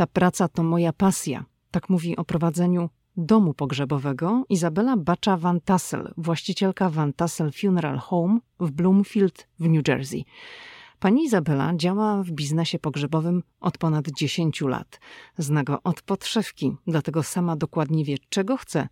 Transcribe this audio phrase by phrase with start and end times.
[0.00, 1.44] Ta praca to moja pasja.
[1.70, 8.38] Tak mówi o prowadzeniu domu pogrzebowego Izabela Bacza Van Tassel, właścicielka Van Tassel Funeral Home
[8.60, 10.24] w Bloomfield w New Jersey.
[11.00, 15.00] Pani Izabela działa w biznesie pogrzebowym od ponad 10 lat.
[15.38, 18.88] Zna go od podszewki, dlatego sama dokładnie wie, czego chce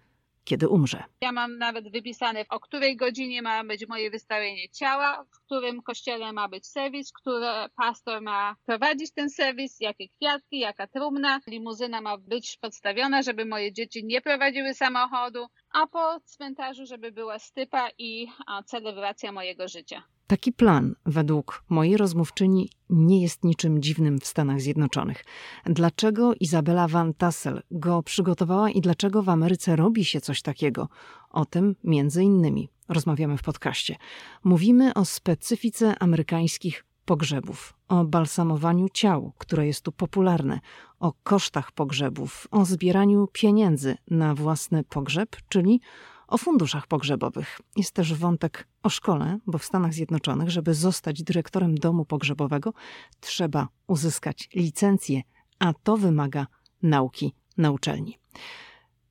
[0.48, 1.04] kiedy umrze.
[1.20, 6.32] Ja mam nawet wypisane, o której godzinie ma być moje wystawienie ciała, w którym kościele
[6.32, 7.46] ma być serwis, który
[7.76, 13.72] pastor ma prowadzić ten serwis, jakie kwiatki, jaka trumna, limuzyna ma być podstawiona, żeby moje
[13.72, 18.26] dzieci nie prowadziły samochodu, a po cmentarzu, żeby była stypa i
[18.66, 20.02] celebracja mojego życia.
[20.28, 25.24] Taki plan, według mojej rozmówczyni, nie jest niczym dziwnym w Stanach Zjednoczonych.
[25.64, 30.88] Dlaczego Izabela Van Tassel go przygotowała i dlaczego w Ameryce robi się coś takiego?
[31.30, 33.96] O tym między innymi rozmawiamy w podcaście.
[34.44, 40.60] Mówimy o specyfice amerykańskich pogrzebów, o balsamowaniu ciał, które jest tu popularne,
[41.00, 45.80] o kosztach pogrzebów, o zbieraniu pieniędzy na własny pogrzeb, czyli
[46.28, 47.60] o funduszach pogrzebowych.
[47.76, 52.72] Jest też wątek o szkole, bo w Stanach Zjednoczonych, żeby zostać dyrektorem domu pogrzebowego,
[53.20, 55.22] trzeba uzyskać licencję,
[55.58, 56.46] a to wymaga
[56.82, 58.18] nauki na uczelni.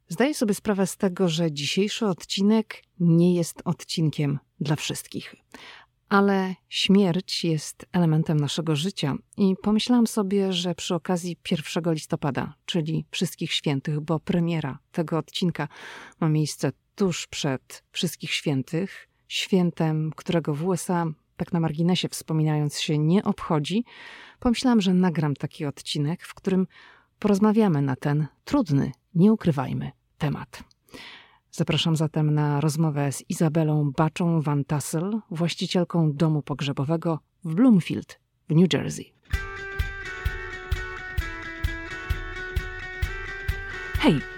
[0.10, 5.36] Zdaję sobie sprawę z tego, że dzisiejszy odcinek nie jest odcinkiem dla wszystkich.
[6.10, 13.06] Ale śmierć jest elementem naszego życia i pomyślałam sobie, że przy okazji 1 listopada, czyli
[13.12, 15.68] Wszystkich Świętych, bo premiera tego odcinka
[16.20, 21.06] ma miejsce tuż przed Wszystkich Świętych, świętem, którego w USA,
[21.38, 23.84] tak na marginesie wspominając się, nie obchodzi,
[24.40, 26.68] pomyślałam, że nagram taki odcinek, w którym
[27.20, 30.64] porozmawiamy na ten trudny, nie ukrywajmy, temat.
[31.52, 38.56] Zapraszam zatem na rozmowę z Izabelą Baczą Van Tassel, właścicielką domu pogrzebowego w Bloomfield w
[38.56, 39.14] New Jersey.
[44.00, 44.37] Hej,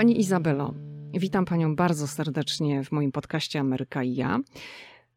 [0.00, 0.74] Pani Izabelo,
[1.12, 4.38] witam Panią bardzo serdecznie w moim podcaście Ameryka i ja.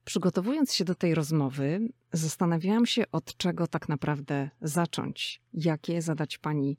[0.05, 1.79] Przygotowując się do tej rozmowy,
[2.13, 6.77] zastanawiałam się, od czego tak naprawdę zacząć, jakie zadać Pani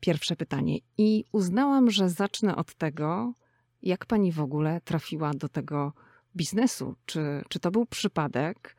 [0.00, 0.78] pierwsze pytanie.
[0.98, 3.32] I uznałam, że zacznę od tego,
[3.82, 5.92] jak Pani w ogóle trafiła do tego
[6.36, 6.96] biznesu.
[7.06, 8.76] Czy, czy to był przypadek?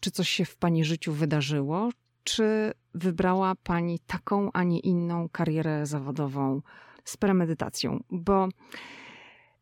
[0.00, 1.90] Czy coś się w Pani życiu wydarzyło?
[2.24, 6.62] Czy wybrała Pani taką, a nie inną karierę zawodową
[7.10, 8.02] z premedytacją?
[8.10, 8.48] Bo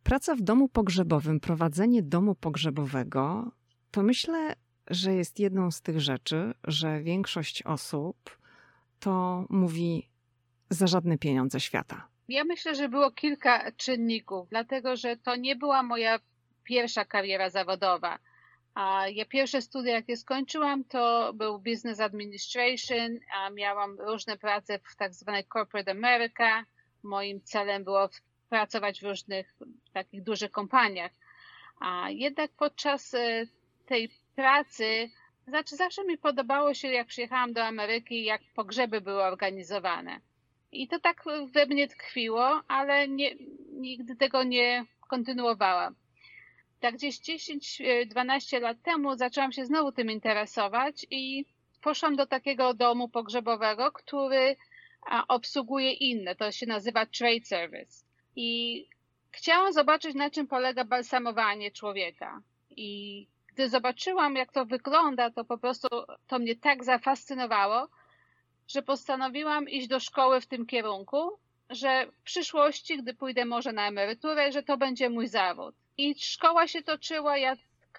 [0.03, 3.53] praca w domu pogrzebowym, prowadzenie domu pogrzebowego,
[3.91, 4.55] to myślę,
[4.91, 8.39] że jest jedną z tych rzeczy, że większość osób
[9.01, 10.09] to mówi
[10.71, 12.09] za żadne pieniądze świata.
[12.29, 16.19] Ja myślę, że było kilka czynników, dlatego że to nie była moja
[16.65, 18.19] pierwsza kariera zawodowa.
[18.75, 24.97] A ja pierwsze studia, jakie skończyłam, to był Business Administration, a miałam różne prace w
[24.97, 26.65] tak zwanej Corporate America.
[27.03, 28.09] Moim celem było
[28.49, 29.55] pracować w różnych
[29.93, 31.13] takich dużych kompaniach.
[31.81, 33.47] A jednak podczas e,
[33.87, 35.11] tej pracy,
[35.47, 40.21] znaczy zawsze mi podobało się, jak przyjechałam do Ameryki, jak pogrzeby były organizowane.
[40.73, 43.35] I to tak we mnie tkwiło, ale nie,
[43.73, 45.95] nigdy tego nie kontynuowałam
[46.81, 51.45] tak gdzieś 10-12 e, lat temu zaczęłam się znowu tym interesować i
[51.83, 54.57] poszłam do takiego domu pogrzebowego, który
[55.29, 56.35] obsługuje inne.
[56.35, 58.05] To się nazywa Trade Service.
[58.37, 58.85] I
[59.31, 62.43] chciałam zobaczyć, na czym polega balsamowanie człowieka.
[62.71, 65.89] I gdy zobaczyłam, jak to wygląda, to po prostu
[66.27, 67.89] to mnie tak zafascynowało,
[68.69, 71.39] że postanowiłam iść do szkoły w tym kierunku,
[71.71, 75.75] że w przyszłości, gdy pójdę może na emeryturę, że to będzie mój zawód.
[75.97, 77.57] I szkoła się toczyła, ja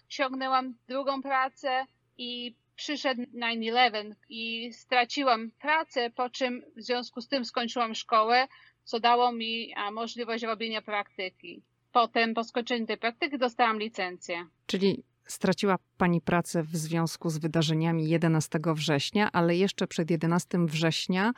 [0.07, 1.85] ciągnęłam drugą pracę
[2.17, 8.47] i przyszedł 9-11 i straciłam pracę, po czym w związku z tym skończyłam szkołę,
[8.83, 11.63] co dało mi możliwość robienia praktyki.
[11.91, 14.47] Potem po skończeniu tej praktyki dostałam licencję.
[14.65, 21.33] Czyli straciła Pani pracę w związku z wydarzeniami 11 września, ale jeszcze przed 11 września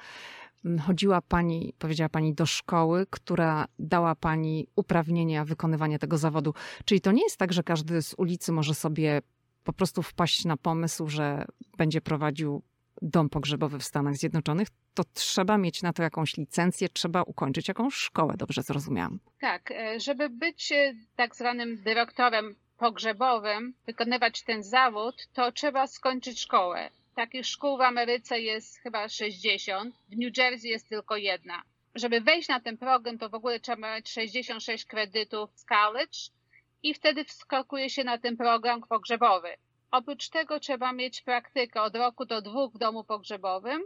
[0.87, 6.53] chodziła pani, powiedziała pani, do szkoły, która dała pani uprawnienia wykonywania tego zawodu.
[6.85, 9.21] Czyli to nie jest tak, że każdy z ulicy może sobie
[9.63, 11.45] po prostu wpaść na pomysł, że
[11.77, 12.61] będzie prowadził
[13.01, 17.93] dom pogrzebowy w Stanach Zjednoczonych, to trzeba mieć na to jakąś licencję, trzeba ukończyć jakąś
[17.93, 19.19] szkołę, dobrze zrozumiałam.
[19.39, 26.39] Tak, e, żeby być e, tak zwanym dyrektorem pogrzebowym, wykonywać ten zawód, to trzeba skończyć
[26.39, 26.89] szkołę.
[27.15, 31.61] Takich szkół w Ameryce jest chyba 60, w New Jersey jest tylko jedna.
[31.95, 36.17] Żeby wejść na ten program, to w ogóle trzeba mieć 66 kredytów z college
[36.83, 39.49] i wtedy wskakuje się na ten program pogrzebowy.
[39.91, 43.81] Oprócz tego trzeba mieć praktykę od roku do dwóch w domu pogrzebowym,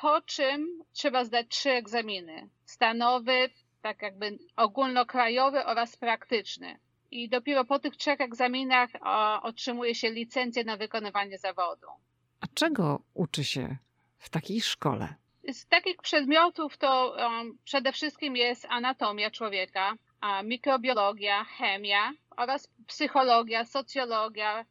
[0.00, 2.48] po czym trzeba zdać trzy egzaminy.
[2.64, 3.50] Stanowy,
[3.82, 6.78] tak jakby ogólnokrajowy oraz praktyczny.
[7.10, 8.90] I dopiero po tych trzech egzaminach
[9.42, 11.86] otrzymuje się licencję na wykonywanie zawodu.
[12.40, 13.76] A czego uczy się
[14.18, 15.14] w takiej szkole?
[15.52, 19.94] Z takich przedmiotów to um, przede wszystkim jest anatomia człowieka,
[20.44, 24.64] mikrobiologia, chemia oraz psychologia, socjologia.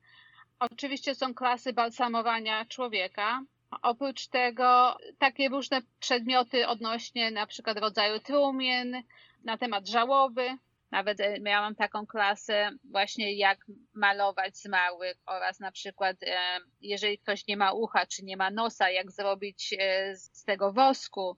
[0.60, 3.42] Oczywiście są klasy balsamowania człowieka.
[3.82, 9.04] Oprócz tego takie różne przedmioty odnośnie na przykład rodzaju trumien,
[9.44, 10.58] na temat żałoby.
[10.92, 17.48] Nawet e, miałam taką klasę właśnie jak malować zmarłych oraz na przykład e, jeżeli ktoś
[17.48, 21.38] nie ma ucha czy nie ma nosa, jak zrobić e, z tego wosku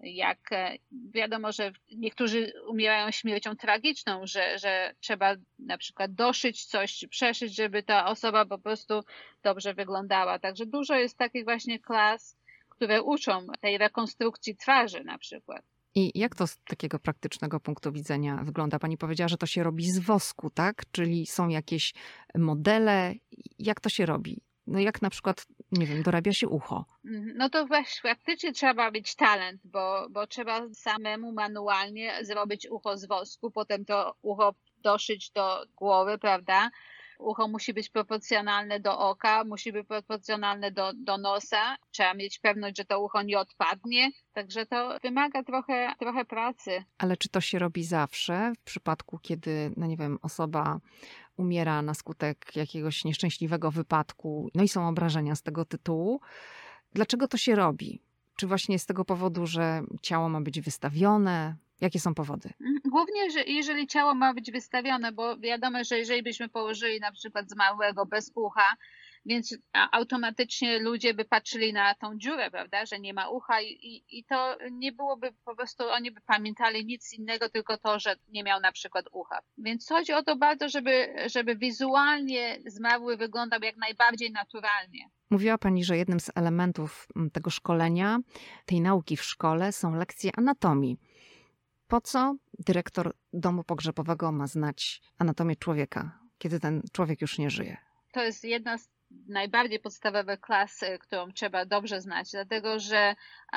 [0.00, 0.50] jak
[1.14, 7.82] wiadomo, że niektórzy umierają śmiercią tragiczną, że, że trzeba na przykład doszyć coś, przeszyć, żeby
[7.82, 9.00] ta osoba po prostu
[9.42, 10.38] dobrze wyglądała.
[10.38, 12.36] Także dużo jest takich właśnie klas,
[12.68, 15.62] które uczą tej rekonstrukcji twarzy na przykład.
[15.94, 18.78] I jak to z takiego praktycznego punktu widzenia wygląda?
[18.78, 20.82] Pani powiedziała, że to się robi z wosku, tak?
[20.92, 21.94] Czyli są jakieś
[22.34, 23.14] modele.
[23.58, 24.40] Jak to się robi?
[24.66, 26.84] No jak na przykład, nie wiem, dorabia się ucho.
[27.04, 27.36] Mhm.
[27.36, 33.06] No to właśnie praktycznie trzeba mieć talent, bo, bo trzeba samemu manualnie zrobić ucho z
[33.06, 36.70] wosku, potem to ucho doszyć do głowy, prawda?
[37.24, 41.76] Ucho musi być proporcjonalne do oka, musi być proporcjonalne do, do nosa.
[41.90, 44.10] Trzeba mieć pewność, że to ucho nie odpadnie.
[44.32, 46.84] Także to wymaga trochę, trochę pracy.
[46.98, 48.52] Ale czy to się robi zawsze?
[48.60, 50.80] W przypadku, kiedy, no nie wiem, osoba
[51.36, 56.20] umiera na skutek jakiegoś nieszczęśliwego wypadku, no i są obrażenia z tego tytułu.
[56.92, 58.00] Dlaczego to się robi?
[58.36, 61.56] Czy właśnie z tego powodu, że ciało ma być wystawione?
[61.80, 62.50] Jakie są powody?
[62.60, 67.12] Mm, głównie, że jeżeli ciało ma być wystawione, bo wiadomo, że jeżeli byśmy położyli na
[67.12, 68.76] przykład zmarłego bez ucha,
[69.26, 69.56] więc
[69.92, 74.24] automatycznie ludzie by patrzyli na tą dziurę, prawda, że nie ma ucha i, i, i,
[74.24, 78.60] to nie byłoby po prostu, oni by pamiętali nic innego, tylko to, że nie miał
[78.60, 79.38] na przykład ucha.
[79.58, 85.10] Więc chodzi o to bardzo, żeby, żeby wizualnie zmarły wyglądał jak najbardziej naturalnie.
[85.30, 88.18] Mówiła Pani, że jednym z elementów mm, tego szkolenia,
[88.66, 90.98] tej nauki w szkole są lekcje anatomii.
[91.86, 97.76] Po co dyrektor domu pogrzebowego ma znać anatomię człowieka, kiedy ten człowiek już nie żyje?
[98.12, 98.88] To jest jedna z
[99.28, 103.14] najbardziej podstawowych klas, y, którą trzeba dobrze znać, dlatego że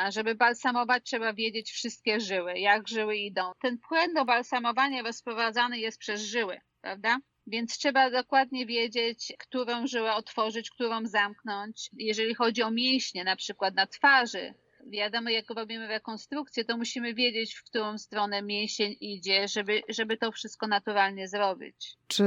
[0.09, 3.51] żeby balsamować trzeba wiedzieć wszystkie żyły, jak żyły idą.
[3.61, 7.19] Ten płyn do balsamowania rozprowadzany jest przez żyły, prawda?
[7.47, 11.89] Więc trzeba dokładnie wiedzieć, którą żyłę otworzyć, którą zamknąć.
[11.93, 14.53] Jeżeli chodzi o mięśnie, na przykład na twarzy,
[14.89, 20.31] wiadomo, jak robimy rekonstrukcję, to musimy wiedzieć, w którą stronę mięsień idzie, żeby, żeby to
[20.31, 21.97] wszystko naturalnie zrobić.
[22.07, 22.23] Czy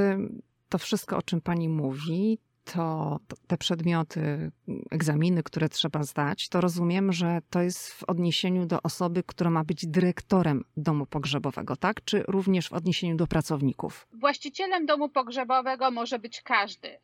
[0.69, 4.51] to wszystko, o czym pani mówi, to te przedmioty,
[4.91, 9.65] egzaminy, które trzeba zdać, to rozumiem, że to jest w odniesieniu do osoby, która ma
[9.65, 12.05] być dyrektorem domu pogrzebowego, tak?
[12.05, 14.09] Czy również w odniesieniu do pracowników?
[14.13, 16.99] Właścicielem domu pogrzebowego może być każdy.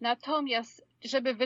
[0.00, 1.36] Natomiast, żeby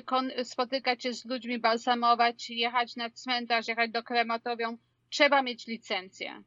[0.45, 6.43] spotykać się z ludźmi, balsamować, jechać na cmentarz, jechać do krematorium, trzeba mieć licencję.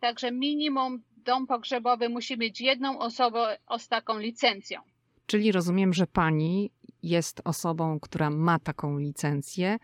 [0.00, 4.80] Także minimum dom pogrzebowy musi mieć jedną osobę z taką licencją.
[5.26, 6.70] Czyli rozumiem, że pani
[7.02, 9.76] jest osobą, która ma taką licencję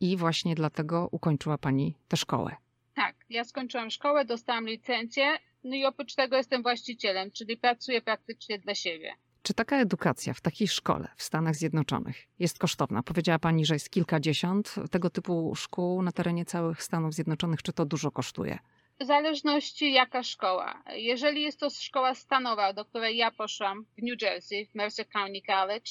[0.00, 2.56] i właśnie dlatego ukończyła pani tę szkołę.
[2.94, 8.58] Tak, ja skończyłam szkołę, dostałam licencję, no i oprócz tego jestem właścicielem, czyli pracuję praktycznie
[8.58, 9.14] dla siebie.
[9.42, 13.02] Czy taka edukacja w takiej szkole w Stanach Zjednoczonych jest kosztowna?
[13.02, 17.62] Powiedziała Pani, że jest kilkadziesiąt tego typu szkół na terenie całych Stanów Zjednoczonych.
[17.62, 18.58] Czy to dużo kosztuje?
[19.00, 20.82] W zależności jaka szkoła.
[20.94, 25.42] Jeżeli jest to szkoła stanowa, do której ja poszłam w New Jersey, w Mercer County
[25.46, 25.90] College,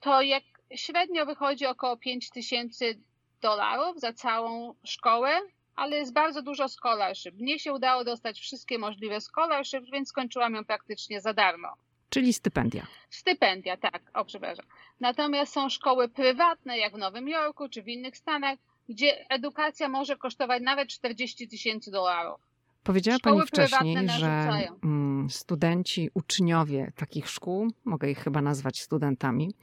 [0.00, 0.42] to jak
[0.74, 3.00] średnio wychodzi około 5 tysięcy
[3.40, 5.40] dolarów za całą szkołę,
[5.76, 7.34] ale jest bardzo dużo scholarship.
[7.34, 11.68] Mnie się udało dostać wszystkie możliwe scholarship, więc skończyłam ją praktycznie za darmo.
[12.14, 12.86] Czyli stypendia.
[13.10, 14.66] Stypendia, tak, o przepraszam.
[15.00, 20.16] Natomiast są szkoły prywatne, jak w Nowym Jorku czy w innych Stanach, gdzie edukacja może
[20.16, 22.40] kosztować nawet 40 tysięcy dolarów.
[22.84, 24.48] Powiedziała Szkoły Pani wcześniej, że
[24.84, 29.54] mm, studenci, uczniowie takich szkół, mogę ich chyba nazwać studentami,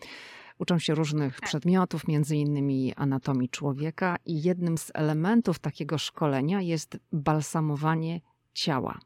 [0.59, 1.49] uczą się różnych tak.
[1.49, 8.21] przedmiotów, między innymi anatomii człowieka, i jednym z elementów takiego szkolenia jest balsamowanie
[8.53, 8.99] ciała.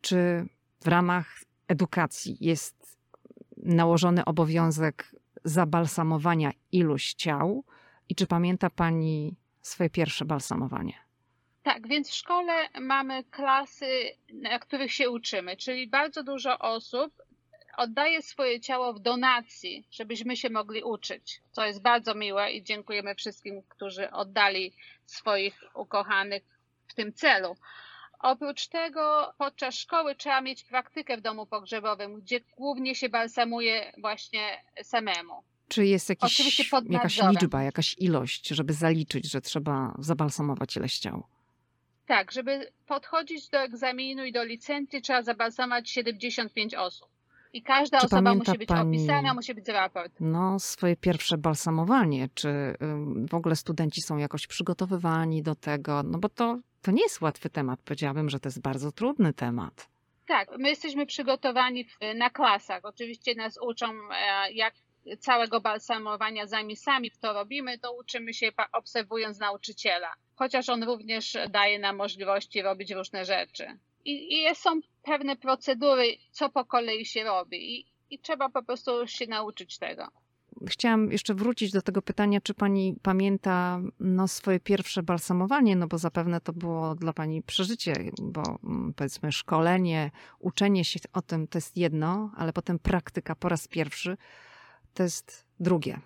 [0.00, 0.46] Czy
[0.80, 2.98] w ramach edukacji jest
[3.56, 7.64] nałożony obowiązek zabalsamowania iluś ciał?
[8.08, 10.94] I czy pamięta Pani swoje pierwsze balsamowanie?
[11.62, 13.86] Tak, więc w szkole mamy klasy,
[14.32, 17.22] na których się uczymy, czyli bardzo dużo osób
[17.76, 23.14] oddaje swoje ciało w donacji, żebyśmy się mogli uczyć, co jest bardzo miłe i dziękujemy
[23.14, 24.74] wszystkim, którzy oddali
[25.06, 26.42] swoich ukochanych
[26.86, 27.56] w tym celu.
[28.18, 34.64] Oprócz tego podczas szkoły trzeba mieć praktykę w domu pogrzebowym, gdzie głównie się balsamuje właśnie
[34.82, 35.42] samemu.
[35.68, 41.24] Czy jest jakiś, jakaś liczba, jakaś ilość, żeby zaliczyć, że trzeba zabalsamować ileś ciał?
[42.06, 47.08] Tak, żeby podchodzić do egzaminu i do licencji trzeba zabalsamować 75 osób.
[47.52, 50.12] I każda czy osoba musi być pani, opisana, musi być raport.
[50.20, 52.28] No, swoje pierwsze balsamowanie.
[52.34, 52.74] Czy
[53.30, 56.02] w ogóle studenci są jakoś przygotowywani do tego?
[56.02, 57.80] No bo to, to nie jest łatwy temat.
[57.84, 59.88] Powiedziałabym, że to jest bardzo trudny temat.
[60.26, 62.84] Tak, my jesteśmy przygotowani na klasach.
[62.84, 64.74] Oczywiście nas uczą, e, jak
[65.18, 70.14] całego balsamowania zanim sami to robimy, to uczymy się obserwując nauczyciela.
[70.36, 73.78] Chociaż on również daje nam możliwości robić różne rzeczy.
[74.04, 77.78] I, i są pewne procedury, co po kolei się robi.
[77.78, 80.08] I, I trzeba po prostu się nauczyć tego.
[80.66, 85.98] Chciałam jeszcze wrócić do tego pytania, czy pani pamięta no, swoje pierwsze balsamowanie, no bo
[85.98, 91.58] zapewne to było dla pani przeżycie, bo mm, powiedzmy szkolenie, uczenie się o tym to
[91.58, 94.16] jest jedno, ale potem praktyka po raz pierwszy
[94.94, 96.00] to jest drugie.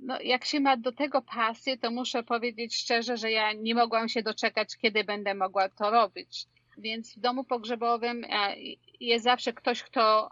[0.00, 4.08] No, jak się ma do tego pasję, to muszę powiedzieć szczerze, że ja nie mogłam
[4.08, 6.46] się doczekać, kiedy będę mogła to robić.
[6.78, 8.54] Więc w domu pogrzebowym e,
[9.00, 10.30] jest zawsze ktoś, kto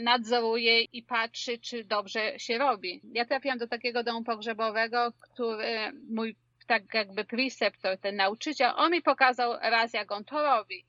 [0.00, 3.00] nadzoruje i patrzy, czy dobrze się robi.
[3.12, 9.02] Ja trafiłam do takiego domu pogrzebowego, który mój tak jakby preceptor, ten nauczyciel, on mi
[9.02, 10.84] pokazał raz, jak on to robi.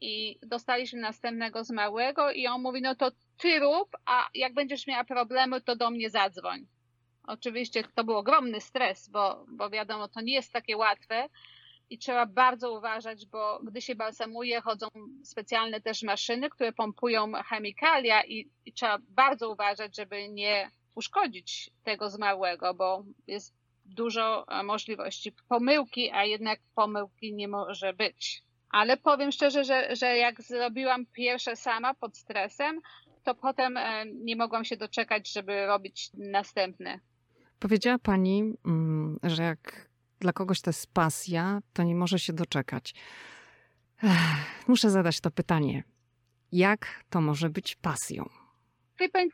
[0.00, 5.04] I dostaliśmy następnego zmarłego i on mówi, no to ty rób, a jak będziesz miała
[5.04, 6.66] problemy, to do mnie zadzwoń.
[7.26, 11.28] Oczywiście to był ogromny stres, bo, bo wiadomo, to nie jest takie łatwe,
[11.90, 14.88] i trzeba bardzo uważać, bo gdy się balsamuje, chodzą
[15.24, 22.10] specjalne też maszyny, które pompują chemikalia i, i trzeba bardzo uważać, żeby nie uszkodzić tego
[22.10, 28.42] zmarłego, bo jest dużo e, możliwości pomyłki, a jednak pomyłki nie może być.
[28.70, 32.80] Ale powiem szczerze, że, że jak zrobiłam pierwsze sama pod stresem,
[33.22, 37.00] to potem e, nie mogłam się doczekać, żeby robić następne.
[37.58, 39.91] Powiedziała Pani, mm, że jak
[40.22, 42.94] dla kogoś to jest pasja, to nie może się doczekać.
[44.02, 45.84] Ech, muszę zadać to pytanie.
[46.52, 48.28] Jak to może być pasją?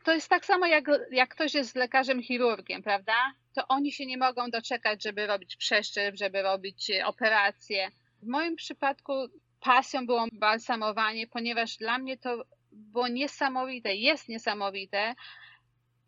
[0.03, 3.13] to jest tak samo, jak, jak ktoś jest lekarzem chirurgiem, prawda?
[3.55, 7.91] To oni się nie mogą doczekać, żeby robić przeszczep, żeby robić e, operacje.
[8.21, 9.13] W moim przypadku
[9.59, 15.15] pasją było balsamowanie, ponieważ dla mnie to było niesamowite, jest niesamowite,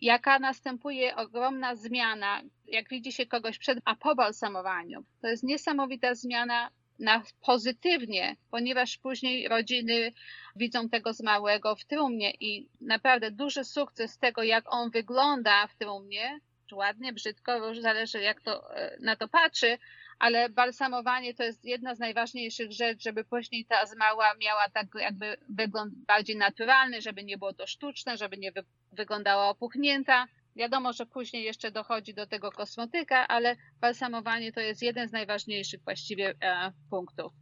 [0.01, 5.03] jaka następuje ogromna zmiana, jak widzi się kogoś przed a po balsamowaniu.
[5.21, 10.13] To jest niesamowita zmiana na pozytywnie, ponieważ później rodziny
[10.55, 16.39] widzą tego zmarłego w trumnie i naprawdę duży sukces tego, jak on wygląda w trumnie,
[16.71, 19.77] ładnie, brzydko, już zależy jak to, e, na to patrzy,
[20.19, 25.37] ale balsamowanie to jest jedna z najważniejszych rzeczy, żeby później ta zmarła miała tak jakby
[25.49, 28.51] wygląd bardziej naturalny, żeby nie było to sztuczne, żeby nie
[28.91, 30.25] wyglądała opuchnięta.
[30.55, 35.83] Wiadomo, że później jeszcze dochodzi do tego kosmetyka, ale balsamowanie to jest jeden z najważniejszych
[35.83, 37.33] właściwie e, punktów.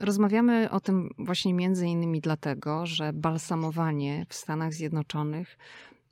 [0.00, 5.58] Rozmawiamy o tym właśnie między innymi dlatego, że balsamowanie w Stanach Zjednoczonych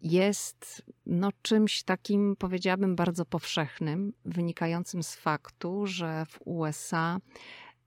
[0.01, 7.19] jest no, czymś takim, powiedziałabym, bardzo powszechnym, wynikającym z faktu, że w USA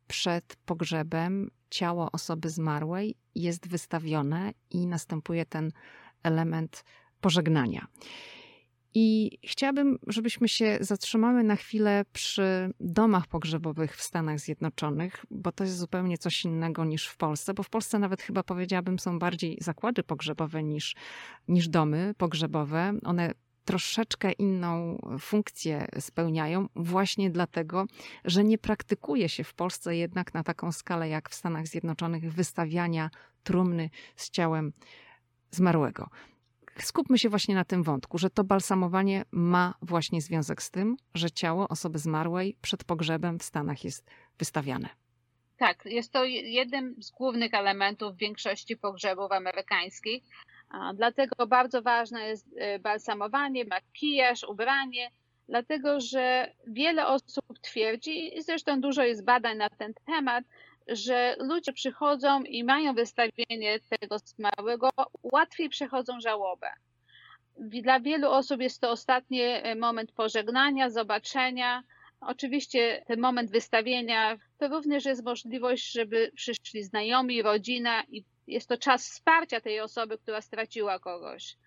[0.08, 5.72] przed pogrzebem ciało osoby zmarłej jest wystawione i następuje ten
[6.24, 6.84] element
[7.22, 7.88] pożegnania.
[8.94, 15.64] I chciałabym, żebyśmy się zatrzymały na chwilę przy domach pogrzebowych w Stanach Zjednoczonych, bo to
[15.64, 19.58] jest zupełnie coś innego niż w Polsce, bo w Polsce nawet chyba powiedziałabym są bardziej
[19.62, 20.96] zakłady pogrzebowe niż,
[21.48, 22.94] niż domy pogrzebowe.
[23.04, 23.34] One
[23.66, 27.86] troszeczkę inną funkcję spełniają, właśnie dlatego,
[28.26, 33.10] że nie praktykuje się w Polsce jednak na taką skalę jak w Stanach Zjednoczonych wystawiania
[33.44, 34.74] trumny z ciałem
[35.52, 36.10] zmarłego.
[36.80, 41.32] skupmy się właśnie na tym wątku, że to balsamowanie ma właśnie związek z tym, że
[41.32, 44.90] ciało osoby zmarłej przed pogrzebem w Stanach jest wystawiane.
[45.58, 50.24] Tak, jest to jednym z głównych elementów większości pogrzebów amerykańskich.
[50.96, 55.12] Dlatego bardzo ważne jest y, balsamowanie, makijaż, ubranie,
[55.50, 60.44] dlatego że wiele osób twierdzi, i zresztą dużo jest badań na ten temat,
[60.88, 64.90] że ludzie przychodzą i mają wystawienie tego zmarłego,
[65.24, 66.68] łatwiej przechodzą żałobę.
[67.58, 71.84] Dla wielu osób jest to ostatni e, moment pożegnania, zobaczenia.
[72.22, 78.78] Oczywiście ten moment wystawienia to również jest możliwość, żeby przyszli znajomi, rodzina i jest to
[78.78, 81.58] czas wsparcia tej osoby, która straciła kogoś.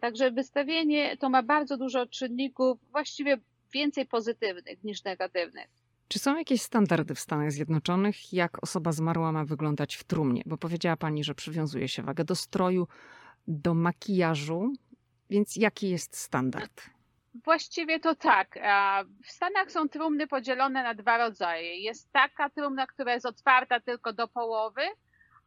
[0.00, 3.38] Także wystawienie to ma bardzo dużo czynników, właściwie
[3.72, 5.77] więcej pozytywnych niż negatywnych.
[6.08, 10.42] Czy są jakieś standardy w Stanach Zjednoczonych, jak osoba zmarła ma wyglądać w trumnie?
[10.46, 12.88] Bo powiedziała pani, że przywiązuje się wagę do stroju,
[13.48, 14.72] do makijażu,
[15.30, 16.90] więc jaki jest standard?
[17.44, 18.58] Właściwie to tak.
[19.24, 21.76] W Stanach są trumny podzielone na dwa rodzaje.
[21.76, 24.82] Jest taka trumna, która jest otwarta tylko do połowy,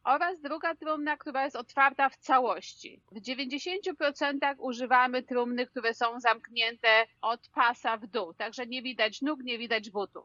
[0.04, 3.00] oraz druga trumna, która jest otwarta w całości.
[3.12, 9.40] W 90% używamy trumny, które są zamknięte od pasa w dół, także nie widać nóg,
[9.42, 10.24] nie widać butów.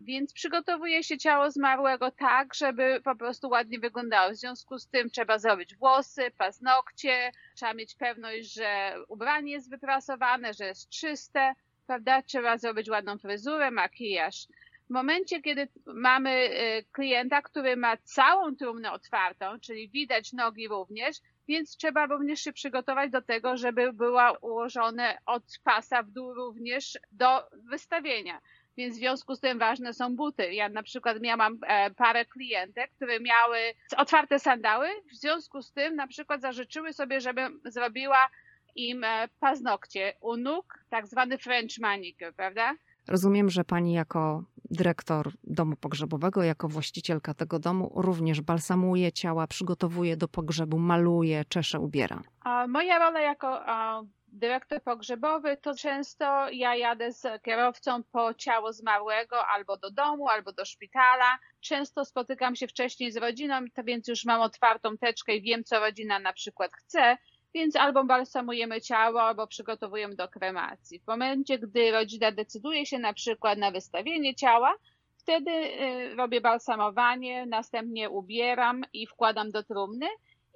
[0.00, 4.32] Więc przygotowuje się ciało zmarłego tak, żeby po prostu ładnie wyglądało.
[4.32, 10.54] W związku z tym trzeba zrobić włosy, paznokcie, trzeba mieć pewność, że ubranie jest wyprasowane,
[10.54, 11.54] że jest czyste,
[11.86, 12.22] prawda?
[12.22, 14.46] Trzeba zrobić ładną fryzurę, makijaż.
[14.88, 21.16] W momencie, kiedy mamy y, klienta, który ma całą trumnę otwartą, czyli widać nogi również,
[21.48, 26.98] więc trzeba również się przygotować do tego, żeby była ułożone od pasa w dół również
[27.12, 28.40] do wystawienia.
[28.78, 30.52] Więc w związku z tym ważne są buty.
[30.54, 33.58] Ja na przykład miałam e, parę klientek, które miały
[33.96, 38.28] otwarte sandały, w związku z tym na przykład zażyczyły sobie, żebym zrobiła
[38.74, 42.74] im e, paznokcie u nóg, tak zwany French manicure, prawda?
[43.08, 50.16] Rozumiem, że pani jako dyrektor domu pogrzebowego, jako właścicielka tego domu również balsamuje ciała, przygotowuje
[50.16, 52.22] do pogrzebu, maluje, czesze, ubiera.
[52.68, 53.64] Moja rola jako
[54.38, 60.52] dyrektor pogrzebowy, to często ja jadę z kierowcą po ciało zmarłego albo do domu, albo
[60.52, 61.38] do szpitala.
[61.60, 65.80] Często spotykam się wcześniej z rodziną, to więc już mam otwartą teczkę i wiem, co
[65.80, 67.16] rodzina na przykład chce,
[67.54, 71.00] więc albo balsamujemy ciało, albo przygotowujemy do kremacji.
[71.00, 74.74] W momencie, gdy rodzina decyduje się na przykład na wystawienie ciała,
[75.16, 80.06] wtedy y, robię balsamowanie, następnie ubieram i wkładam do trumny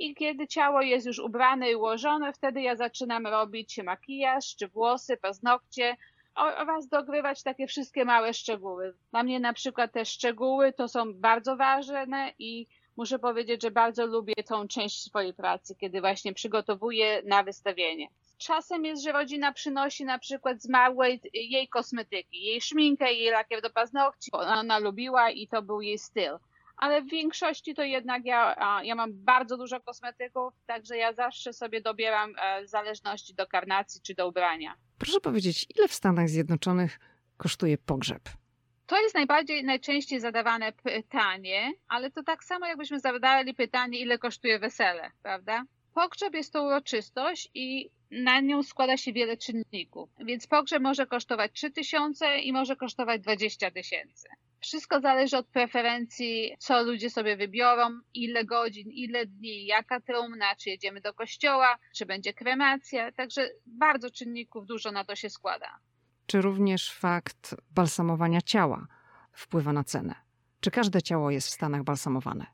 [0.02, 5.16] i kiedy ciało jest już ubrane i ułożone, wtedy ja zaczynam robić makijaż, czy włosy,
[5.16, 5.96] paznokcie
[6.34, 8.94] oraz dogrywać takie wszystkie małe szczegóły.
[9.10, 14.06] Dla mnie na przykład te szczegóły to są bardzo ważne i muszę powiedzieć, że bardzo
[14.06, 18.08] lubię tą część swojej pracy, kiedy właśnie przygotowuję na wystawienie.
[18.38, 23.70] Czasem jest, że rodzina przynosi na przykład zmarłej jej kosmetyki, jej szminkę, jej lakier do
[23.70, 26.38] paznokci, ona lubiła i to był jej styl
[26.82, 31.80] ale w większości to jednak ja, ja mam bardzo dużo kosmetyków, także ja zawsze sobie
[31.80, 34.74] dobieram e, w zależności do karnacji czy do ubrania.
[34.98, 36.98] Proszę powiedzieć, ile w Stanach Zjednoczonych
[37.36, 38.22] kosztuje pogrzeb?
[38.86, 44.58] To jest najbardziej, najczęściej zadawane pytanie, ale to tak samo jakbyśmy zadali pytanie, ile kosztuje
[44.58, 45.64] wesele, prawda?
[45.94, 50.10] Pogrzeb jest to uroczystość i na nią składa się wiele czynników.
[50.24, 54.28] Więc pogrzeb może kosztować 3000 i może kosztować 20 tysięcy.
[54.62, 60.70] Wszystko zależy od preferencji, co ludzie sobie wybiorą, ile godzin, ile dni, jaka trumna, czy
[60.70, 63.12] jedziemy do kościoła, czy będzie kremacja.
[63.12, 65.78] Także bardzo czynników dużo na to się składa.
[66.26, 68.86] Czy również fakt balsamowania ciała
[69.32, 70.14] wpływa na cenę?
[70.60, 72.46] Czy każde ciało jest w Stanach balsamowane?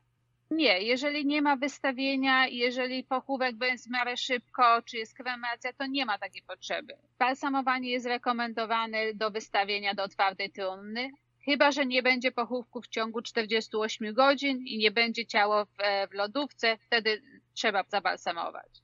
[0.51, 5.85] Nie, jeżeli nie ma wystawienia, jeżeli pochówek będzie w miarę szybko, czy jest kremacja, to
[5.85, 6.93] nie ma takiej potrzeby.
[7.19, 11.09] Balsamowanie jest rekomendowane do wystawienia do otwartej trumny,
[11.49, 16.07] chyba że nie będzie pochówku w ciągu 48 godzin i nie będzie ciało w, e,
[16.07, 17.21] w lodówce, wtedy
[17.53, 18.81] trzeba zabalsamować.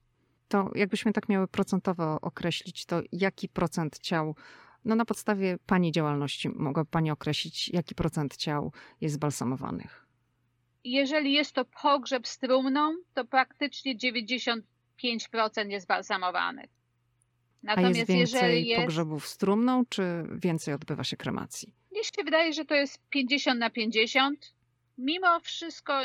[0.48, 4.36] To jakbyśmy tak miały procentowo określić, to jaki procent ciał,
[4.86, 10.06] no na podstawie Pani działalności mogłaby Pani określić, jaki procent ciał jest balsamowanych?
[10.84, 14.62] Jeżeli jest to pogrzeb z trumną, to praktycznie 95%
[15.70, 16.70] jest balsamowanych.
[17.64, 18.82] Natomiast A jest więcej jeżeli jest...
[18.82, 20.04] pogrzebów z trumną, czy
[20.36, 21.74] więcej odbywa się kremacji?
[21.96, 24.54] Mnie się wydaje, że to jest 50 na 50.
[24.98, 26.02] Mimo wszystko,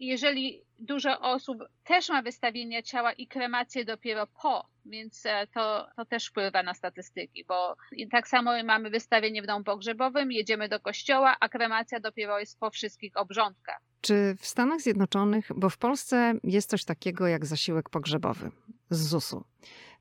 [0.00, 6.04] jeżeli dużo osób też ma wystawienie ciała i kremację dopiero po, więc e, to, to
[6.04, 7.76] też wpływa na statystyki, bo
[8.10, 12.70] tak samo mamy wystawienie w domu pogrzebowym, jedziemy do kościoła, a kremacja dopiero jest po
[12.70, 13.80] wszystkich obrządkach.
[14.00, 18.50] Czy w Stanach Zjednoczonych, bo w Polsce jest coś takiego jak zasiłek pogrzebowy.
[18.90, 19.44] z ZUS-u.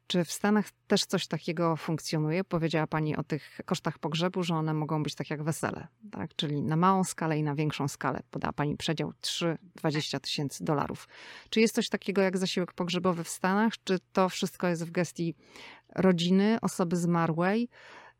[0.07, 2.43] Czy w Stanach też coś takiego funkcjonuje?
[2.43, 6.35] Powiedziała Pani o tych kosztach pogrzebu, że one mogą być tak jak wesele, tak?
[6.35, 8.19] czyli na małą skalę i na większą skalę.
[8.31, 11.07] Podała Pani przedział 3-20 tysięcy dolarów.
[11.49, 13.73] Czy jest coś takiego jak zasiłek pogrzebowy w Stanach?
[13.83, 15.35] Czy to wszystko jest w gestii
[15.95, 17.69] rodziny, osoby zmarłej?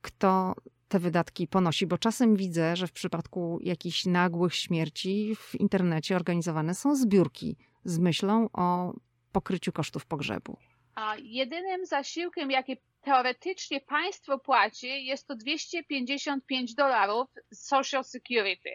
[0.02, 0.56] Kto
[0.88, 1.88] te wydatki ponosi?
[1.88, 8.00] Bo czasem widzę, że w przypadku jakichś nagłych śmierci w internecie organizowane są zbiórki z
[8.00, 8.94] myślą o
[9.32, 10.58] pokryciu kosztów pogrzebu.
[10.96, 18.70] A jedynym zasiłkiem, jaki teoretycznie państwo płaci, jest to 255 dolarów Social Security.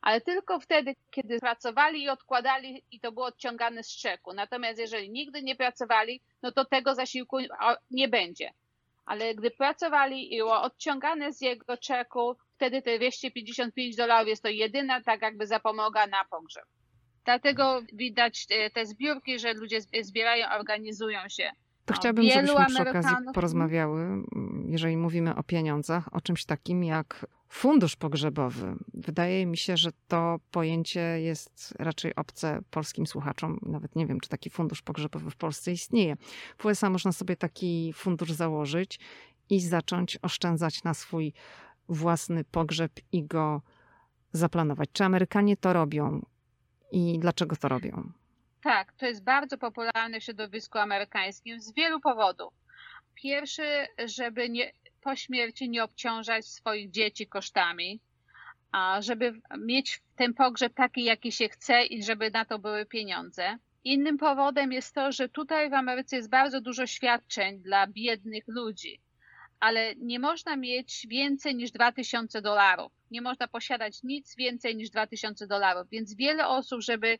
[0.00, 4.32] Ale tylko wtedy, kiedy pracowali i odkładali, i to było odciągane z czeku.
[4.32, 7.36] Natomiast jeżeli nigdy nie pracowali, no to tego zasiłku
[7.90, 8.52] nie będzie.
[9.06, 14.48] Ale gdy pracowali i było odciągane z jego czeku, wtedy te 255 dolarów jest to
[14.48, 16.64] jedyna tak jakby zapomoga na pogrzeb.
[17.24, 21.50] Dlatego widać e, te zbiórki, że ludzie zbierają, organizują się.
[21.84, 24.22] To chciałabym, żebyśmy przy okazji porozmawiały,
[24.66, 28.74] jeżeli mówimy o pieniądzach, o czymś takim jak fundusz pogrzebowy.
[28.94, 33.58] Wydaje mi się, że to pojęcie jest raczej obce polskim słuchaczom.
[33.62, 36.16] Nawet nie wiem, czy taki fundusz pogrzebowy w Polsce istnieje.
[36.58, 39.00] W USA można sobie taki fundusz założyć
[39.50, 41.32] i zacząć oszczędzać na swój
[41.88, 43.62] własny pogrzeb i go
[44.32, 44.88] zaplanować.
[44.92, 46.20] Czy Amerykanie to robią?
[46.94, 48.12] I dlaczego to robią?
[48.62, 52.54] Tak, to jest bardzo popularne w środowisku amerykańskim z wielu powodów.
[53.14, 58.00] Pierwszy, żeby nie, po śmierci nie obciążać swoich dzieci kosztami,
[58.72, 63.58] a żeby mieć ten pogrzeb taki, jaki się chce i żeby na to były pieniądze.
[63.84, 69.00] Innym powodem jest to, że tutaj w Ameryce jest bardzo dużo świadczeń dla biednych ludzi
[69.64, 72.92] ale nie można mieć więcej niż 2000 dolarów.
[73.14, 75.88] Nie można posiadać nic więcej niż 2000 dolarów.
[75.90, 77.18] Więc wiele osób, żeby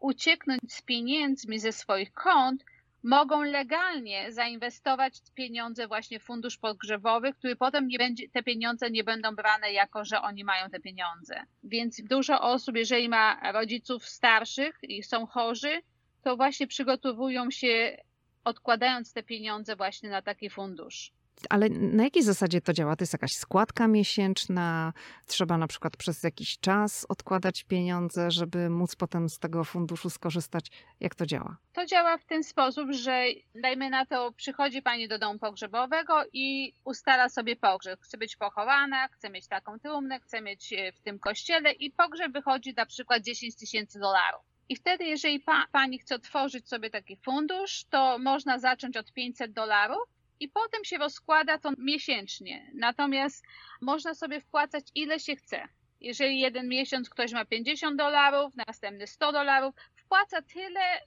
[0.00, 2.64] ucieknąć z pieniędzmi ze swoich kont,
[3.02, 9.04] mogą legalnie zainwestować pieniądze właśnie w fundusz pogrzebowy, który potem nie będzie, te pieniądze nie
[9.04, 11.42] będą brane jako, że oni mają te pieniądze.
[11.64, 15.82] Więc dużo osób, jeżeli ma rodziców starszych i są chorzy,
[16.22, 17.96] to właśnie przygotowują się
[18.44, 21.12] odkładając te pieniądze właśnie na taki fundusz.
[21.50, 22.96] Ale na jakiej zasadzie to działa?
[22.96, 24.92] To jest jakaś składka miesięczna?
[25.26, 30.70] Trzeba na przykład przez jakiś czas odkładać pieniądze, żeby móc potem z tego funduszu skorzystać?
[31.00, 31.56] Jak to działa?
[31.72, 36.72] To działa w ten sposób, że dajmy na to, przychodzi pani do domu pogrzebowego i
[36.84, 38.00] ustala sobie pogrzeb.
[38.00, 42.32] Chce być pochowana, chce mieć taką trumnę, chce mieć e, w tym kościele i pogrzeb
[42.32, 44.42] wychodzi na przykład 10 tysięcy dolarów.
[44.68, 49.52] I wtedy, jeżeli pa, pani chce otworzyć sobie taki fundusz, to można zacząć od 500
[49.52, 52.70] dolarów i potem się rozkłada to miesięcznie.
[52.74, 53.44] Natomiast
[53.80, 55.68] można sobie wpłacać ile się chce.
[56.00, 61.00] Jeżeli jeden miesiąc ktoś ma 50 dolarów, następny 100 dolarów, wpłaca tyle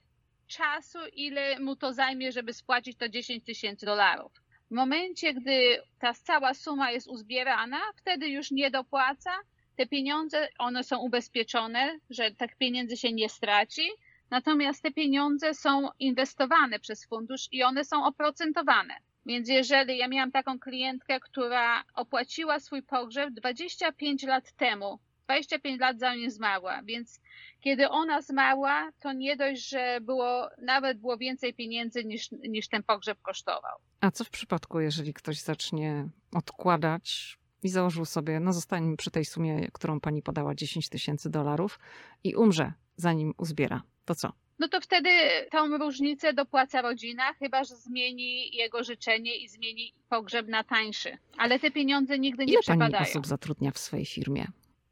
[0.46, 4.32] czasu, ile mu to zajmie, żeby spłacić to 10 tysięcy dolarów.
[4.70, 9.30] W momencie, gdy ta cała suma jest uzbierana, wtedy już nie dopłaca.
[9.76, 13.90] Te pieniądze, one są ubezpieczone, że tak pieniędzy się nie straci.
[14.30, 18.94] Natomiast te pieniądze są inwestowane przez fundusz i one są oprocentowane.
[19.26, 25.98] Więc jeżeli ja miałam taką klientkę, która opłaciła swój pogrzeb 25 lat temu, 25 lat
[25.98, 27.20] zanim zmarła, więc
[27.60, 32.82] kiedy ona zmarła, to nie dość, że było, nawet było więcej pieniędzy niż, niż ten
[32.82, 33.78] pogrzeb kosztował.
[34.00, 39.24] A co w przypadku, jeżeli ktoś zacznie odkładać i założył sobie, no zostańmy przy tej
[39.24, 41.78] sumie, którą pani podała, 10 tysięcy dolarów
[42.24, 44.32] i umrze, zanim uzbiera, to co?
[44.60, 45.10] No to wtedy
[45.50, 51.18] tą różnicę dopłaca rodzina, chyba że zmieni jego życzenie i zmieni pogrzeb na tańszy.
[51.36, 52.92] Ale te pieniądze nigdy nie Ile przepadają.
[52.92, 54.46] pani osób zatrudnia w swojej firmie?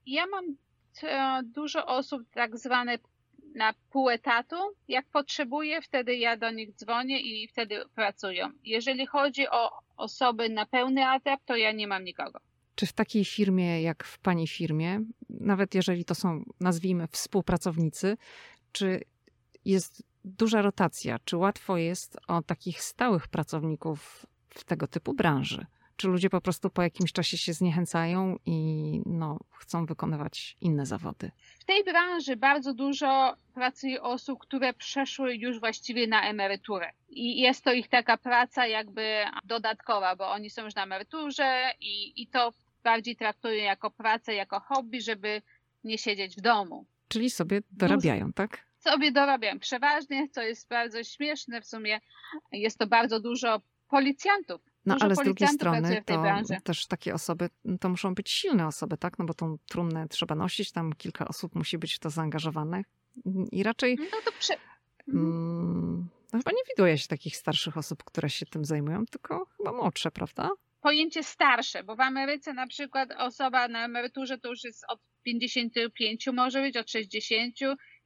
[0.07, 0.44] Ja mam
[1.02, 2.98] e, dużo osób tak zwane
[3.54, 4.57] na pół etatu.
[4.88, 8.50] Jak potrzebuję, wtedy ja do nich dzwonię i wtedy pracują.
[8.64, 12.40] Jeżeli chodzi o osoby na pełny etat, to ja nie mam nikogo.
[12.74, 15.00] Czy w takiej firmie jak w pani firmie,
[15.31, 18.16] nawet jeżeli to są, nazwijmy, współpracownicy,
[18.72, 19.00] czy
[19.68, 21.18] jest duża rotacja.
[21.24, 25.66] Czy łatwo jest o takich stałych pracowników w tego typu branży?
[25.96, 31.31] Czy ludzie po prostu po jakimś czasie się zniechęcają i no, chcą wykonywać inne zawody?
[31.61, 36.92] W tej branży bardzo dużo pracuje osób, które przeszły już właściwie na emeryturę.
[37.09, 42.22] I jest to ich taka praca jakby dodatkowa, bo oni są już na emeryturze i,
[42.22, 42.52] i to
[42.85, 45.42] bardziej traktują jako pracę, jako hobby, żeby
[45.85, 46.87] nie siedzieć w domu.
[47.09, 48.67] Czyli sobie dorabiają, tak?
[48.79, 49.59] Sobie dorabiam.
[49.59, 52.01] Przeważnie, co jest bardzo śmieszne w sumie,
[52.53, 54.61] jest to bardzo dużo policjantów.
[54.87, 59.19] No ale z drugiej strony to też takie osoby, to muszą być silne osoby, tak?
[59.19, 62.87] No bo tą trumnę trzeba nosić, tam kilka osób musi być w to zaangażowanych
[63.53, 63.99] i raczej...
[63.99, 64.55] No to prze...
[65.09, 69.73] Mm, No chyba nie widuje się takich starszych osób, które się tym zajmują, tylko chyba
[69.73, 70.51] młodsze, prawda?
[70.81, 76.27] Pojęcie starsze, bo w Ameryce na przykład osoba na emeryturze to już jest od 55
[76.33, 77.55] może być, od 60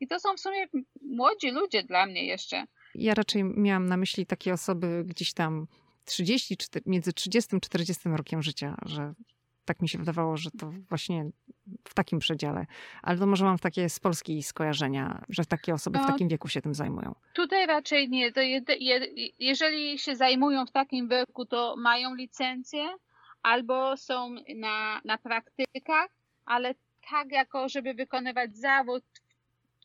[0.02, 0.66] i to są w sumie
[1.02, 2.64] młodzi ludzie dla mnie jeszcze.
[2.94, 5.66] Ja raczej miałam na myśli takie osoby gdzieś tam
[6.04, 9.14] 30, między 30 a 40 rokiem życia, że
[9.64, 11.30] tak mi się wydawało, że to właśnie
[11.88, 12.66] w takim przedziale.
[13.02, 16.48] Ale to może mam takie z Polski skojarzenia, że takie osoby no, w takim wieku
[16.48, 17.14] się tym zajmują.
[17.34, 18.32] Tutaj raczej nie.
[18.32, 19.00] To je, je,
[19.38, 22.88] jeżeli się zajmują w takim wieku, to mają licencję
[23.42, 26.08] albo są na, na praktykach,
[26.44, 26.74] ale
[27.10, 29.04] tak jako, żeby wykonywać zawód,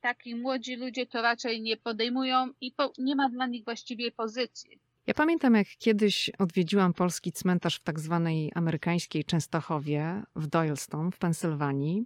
[0.01, 4.79] taki młodzi ludzie to raczej nie podejmują i po, nie ma dla nich właściwie pozycji.
[5.07, 11.17] Ja pamiętam, jak kiedyś odwiedziłam polski cmentarz w tak zwanej amerykańskiej Częstochowie w Doylestown w
[11.17, 12.05] Pensylwanii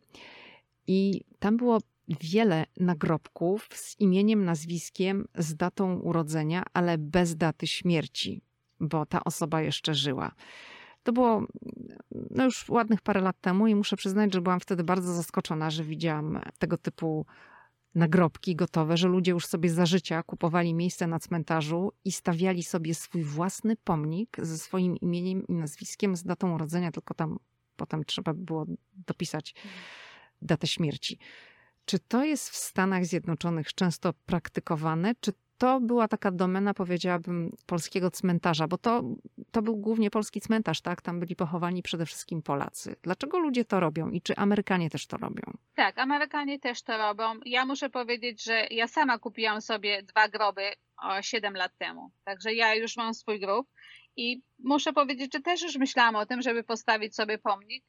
[0.88, 1.80] i tam było
[2.22, 8.42] wiele nagrobków z imieniem, nazwiskiem, z datą urodzenia, ale bez daty śmierci,
[8.80, 10.32] bo ta osoba jeszcze żyła.
[11.04, 11.48] To było
[12.32, 15.84] no już ładnych parę lat temu i muszę przyznać, że byłam wtedy bardzo zaskoczona, że
[15.84, 17.26] widziałam tego typu
[17.96, 22.96] nagrobki gotowe, że ludzie już sobie za życia kupowali miejsce na cmentarzu i stawiali sobie
[22.96, 27.40] swój własny pomnik ze swoim imieniem i nazwiskiem, z datą urodzenia, tylko tam
[27.76, 29.56] potem trzeba było dopisać
[30.42, 31.20] datę śmierci.
[31.86, 35.16] Czy to jest w Stanach Zjednoczonych często praktykowane?
[35.20, 39.04] Czy to była taka domena, powiedziałabym, polskiego cmentarza, bo to,
[39.52, 41.02] to był głównie polski cmentarz, tak?
[41.02, 42.96] Tam byli pochowani przede wszystkim Polacy.
[43.02, 45.44] Dlaczego ludzie to robią i czy Amerykanie też to robią?
[45.76, 47.40] Tak, Amerykanie też to robią.
[47.46, 52.12] Ja muszę powiedzieć, że ja sama kupiłam sobie dwa groby o 7 lat temu.
[52.24, 53.68] Także ja już mam swój grób
[54.16, 57.84] i muszę powiedzieć, że też już myślałam o tym, żeby postawić sobie pomnik,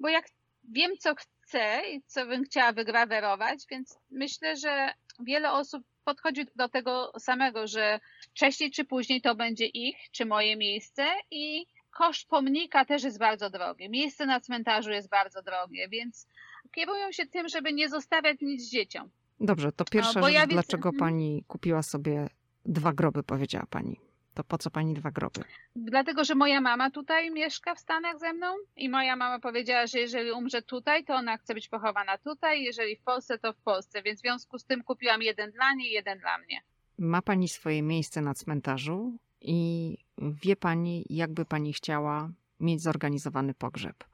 [0.00, 0.24] bo jak
[0.68, 6.68] wiem, co chcę i co bym chciała wygrawerować, więc myślę, że wiele osób podchodzi do
[6.68, 12.84] tego samego, że wcześniej czy później to będzie ich czy moje miejsce i koszt pomnika
[12.84, 13.90] też jest bardzo drogi.
[13.90, 16.26] Miejsce na cmentarzu jest bardzo drogie, więc
[16.72, 19.10] kierują się tym, żeby nie zostawiać nic dzieciom.
[19.40, 20.98] Dobrze, to pierwsza no, rzecz, ja dlaczego mhm.
[20.98, 22.28] pani kupiła sobie
[22.64, 24.09] dwa groby, powiedziała pani
[24.40, 25.44] to po co pani dwa groby?
[25.76, 29.98] Dlatego, że moja mama tutaj mieszka w Stanach ze mną i moja mama powiedziała, że
[29.98, 34.02] jeżeli umrze tutaj, to ona chce być pochowana tutaj, jeżeli w Polsce, to w Polsce,
[34.02, 36.62] więc w związku z tym kupiłam jeden dla niej, jeden dla mnie.
[36.98, 44.04] Ma pani swoje miejsce na cmentarzu i wie pani, jakby pani chciała mieć zorganizowany pogrzeb.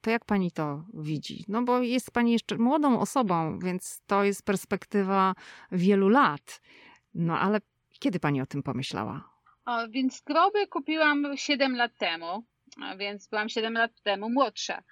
[0.00, 1.44] To jak pani to widzi?
[1.48, 5.34] No bo jest pani jeszcze młodą osobą, więc to jest perspektywa
[5.72, 6.60] wielu lat.
[7.14, 7.60] No ale
[7.98, 9.33] kiedy pani o tym pomyślała?
[9.66, 12.44] O, więc groby kupiłam 7 lat temu,
[12.98, 14.82] więc byłam 7 lat temu młodsza.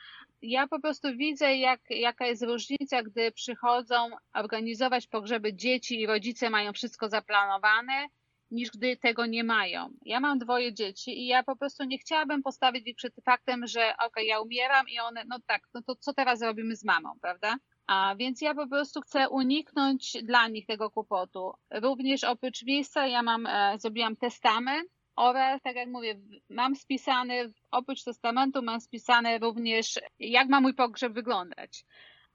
[0.43, 6.51] Ja po prostu widzę, jak, jaka jest różnica, gdy przychodzą organizować pogrzeby dzieci i rodzice
[6.51, 8.07] mają wszystko zaplanowane,
[8.51, 9.91] niż gdy tego nie mają.
[10.05, 13.81] Ja mam dwoje dzieci i ja po prostu nie chciałabym postawić ich przed faktem, że
[13.81, 17.13] okej, okay, ja umieram i one, no tak, no to co teraz robimy z mamą,
[17.21, 17.57] prawda?
[17.93, 21.53] A więc ja po prostu chcę uniknąć dla nich tego kłopotu.
[21.71, 27.35] Również oprócz miejsca ja mam, e, zrobiłam testament oraz, tak jak mówię, mam spisane,
[27.71, 31.85] oprócz testamentu mam spisane również, jak ma mój pogrzeb wyglądać.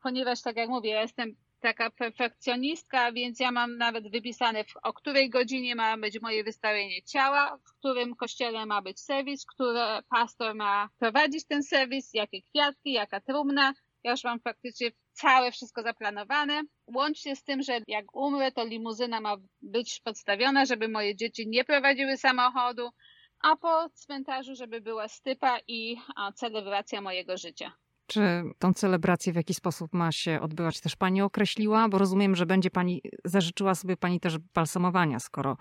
[0.03, 5.29] Ponieważ, tak jak mówię, ja jestem taka perfekcjonistka, więc ja mam nawet wypisane, o której
[5.29, 10.89] godzinie ma być moje wystawienie ciała, w którym kościele ma być serwis, który pastor ma
[10.99, 13.73] prowadzić ten serwis, jakie kwiatki, jaka trumna.
[14.03, 16.61] Ja już mam praktycznie całe wszystko zaplanowane.
[16.87, 21.63] Łącznie z tym, że jak umrę, to limuzyna ma być podstawiona, żeby moje dzieci nie
[21.63, 22.89] prowadziły samochodu,
[23.39, 25.97] a po cmentarzu, żeby była stypa i
[26.35, 27.71] celebracja mojego życia.
[28.07, 28.21] Czy
[28.59, 31.89] tą celebrację w jaki sposób ma się odbywać też pani określiła?
[31.89, 35.57] Bo rozumiem, że będzie pani, zażyczyła sobie pani też balsamowania, skoro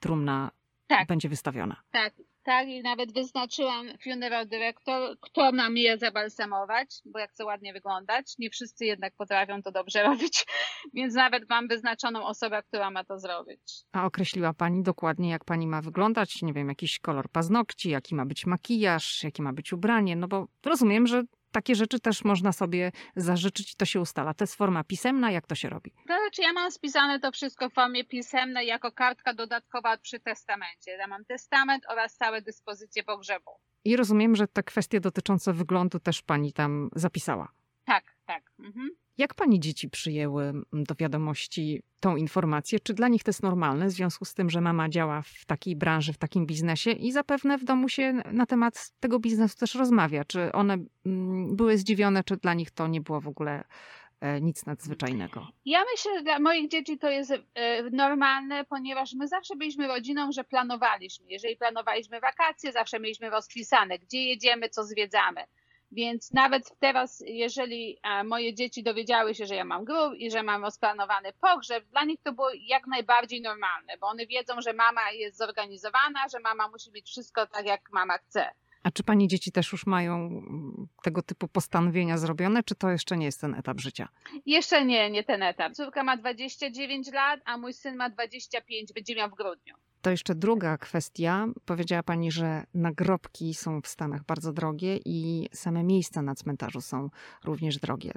[0.00, 0.50] trumna
[0.86, 1.06] tak.
[1.08, 1.76] będzie wystawiona.
[1.90, 7.72] Tak, tak, i nawet wyznaczyłam funeral director, kto nam je zabalsamować, bo jak chcę ładnie
[7.72, 8.34] wyglądać.
[8.38, 10.46] Nie wszyscy jednak potrafią to dobrze robić,
[10.94, 13.60] więc nawet mam wyznaczoną osobę, która ma to zrobić.
[13.92, 16.42] A określiła Pani dokładnie, jak Pani ma wyglądać?
[16.42, 20.16] Nie wiem, jakiś kolor paznokci, jaki ma być makijaż, jakie ma być ubranie?
[20.16, 21.22] No bo rozumiem, że
[21.52, 24.34] takie rzeczy też można sobie zażyczyć i to się ustala.
[24.34, 25.90] To jest forma pisemna, jak to się robi?
[25.90, 30.90] To znaczy ja mam spisane to wszystko w formie pisemnej jako kartka dodatkowa przy testamencie.
[30.90, 33.50] Ja mam testament oraz całe dyspozycje pogrzebu.
[33.84, 37.48] I rozumiem, że te kwestie dotyczące wyglądu też pani tam zapisała.
[37.84, 38.42] Tak, tak.
[38.58, 38.90] Mhm.
[39.18, 42.80] Jak pani dzieci przyjęły mm, do wiadomości tą informację?
[42.80, 45.76] Czy dla nich to jest normalne w związku z tym, że mama działa w takiej
[45.76, 50.24] branży, w takim biznesie i zapewne w domu się na temat tego biznesu też rozmawia?
[50.24, 53.64] Czy one mm, były zdziwione, czy dla nich to nie było w ogóle
[54.20, 55.46] e, nic nadzwyczajnego.
[55.64, 60.32] Ja myślę, że dla moich dzieci to jest e, normalne, ponieważ my zawsze byliśmy rodziną,
[60.32, 61.26] że planowaliśmy.
[61.28, 65.44] Jeżeli planowaliśmy wakacje, zawsze mieliśmy rozpisane, gdzie jedziemy, co zwiedzamy.
[65.92, 70.42] Więc nawet teraz, jeżeli e, moje dzieci dowiedziały się, że ja mam grób i że
[70.42, 75.10] mam rozplanowany pogrzeb, dla nich to było jak najbardziej normalne, bo one wiedzą, że mama
[75.10, 78.50] jest zorganizowana, że mama musi mieć wszystko tak, jak mama chce.
[78.82, 83.16] A czy pani dzieci też już mają mm, tego typu postanowienia zrobione, czy to jeszcze
[83.16, 84.08] nie jest ten etap życia?
[84.46, 85.72] Jeszcze nie, nie ten etap.
[85.72, 89.74] Córka ma 29 lat, a mój syn ma 25, będzie miał w grudniu.
[90.02, 91.46] To jeszcze druga kwestia.
[91.64, 97.10] Powiedziała Pani, że nagrobki są w Stanach bardzo drogie i same miejsca na cmentarzu są
[97.44, 98.12] również drogie.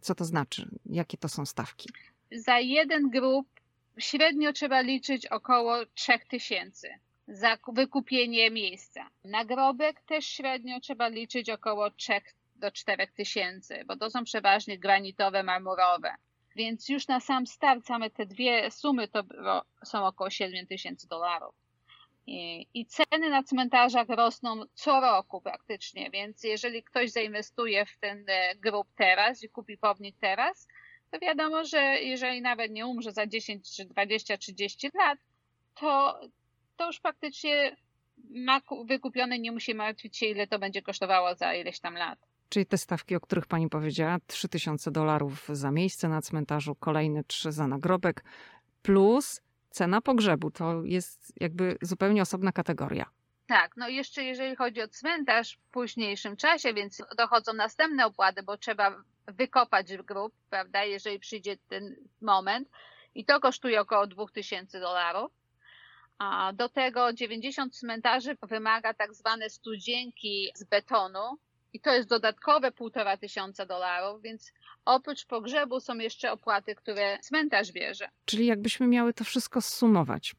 [0.00, 0.68] Co to znaczy?
[0.86, 1.88] Jakie to są stawki?
[2.32, 3.46] Za jeden grób
[3.98, 6.88] średnio trzeba liczyć około 3000
[7.28, 9.08] za wykupienie miejsca.
[9.24, 12.12] Nagrobek też średnio trzeba liczyć około 3
[12.56, 16.14] do 4 tysięcy, bo to są przeważnie granitowe, marmurowe.
[16.56, 19.24] Więc już na sam start same te dwie sumy to
[19.84, 21.54] są około 7 tysięcy dolarów.
[22.74, 28.56] I, ceny na cmentarzach rosną co roku praktycznie, więc jeżeli ktoś zainwestuje w ten e,
[28.56, 30.68] grób teraz i kupi pomnik teraz,
[31.10, 35.18] to wiadomo, że jeżeli nawet nie umrze za 10 czy 20, 30 lat,
[35.74, 36.20] to,
[36.76, 37.76] to już praktycznie
[38.30, 42.18] ma wykupione, nie musi martwić się, ile to będzie kosztowało za ileś tam lat.
[42.48, 47.52] Czyli te stawki, o których pani powiedziała, 3000 dolarów za miejsce na cmentarzu, kolejne 3
[47.52, 48.24] za nagrobek,
[48.82, 50.50] plus cena pogrzebu.
[50.50, 53.06] To jest jakby zupełnie osobna kategoria.
[53.46, 58.56] Tak, no jeszcze jeżeli chodzi o cmentarz w późniejszym czasie, więc dochodzą następne opłaty, bo
[58.56, 62.68] trzeba wykopać grób, prawda, jeżeli przyjdzie ten moment.
[63.14, 65.32] I to kosztuje około 2000 dolarów.
[66.18, 71.38] A do tego 90 cmentarzy wymaga tak zwane studzienki z betonu,
[71.72, 74.52] i to jest dodatkowe półtora tysiąca dolarów, więc
[74.84, 78.08] oprócz pogrzebu są jeszcze opłaty, które cmentarz bierze.
[78.24, 80.34] Czyli jakbyśmy miały to wszystko zsumować.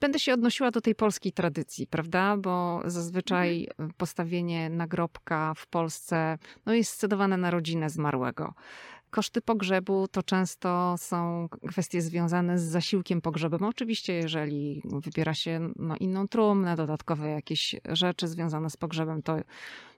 [0.00, 2.36] Będę się odnosiła do tej polskiej tradycji, prawda?
[2.36, 3.90] Bo zazwyczaj mhm.
[3.96, 8.54] postawienie nagrobka w Polsce no, jest scedowane na rodzinę zmarłego.
[9.14, 13.68] Koszty pogrzebu to często są kwestie związane z zasiłkiem pogrzebowym.
[13.68, 19.36] Oczywiście, jeżeli wybiera się no, inną trumnę, dodatkowe jakieś rzeczy związane z pogrzebem, to,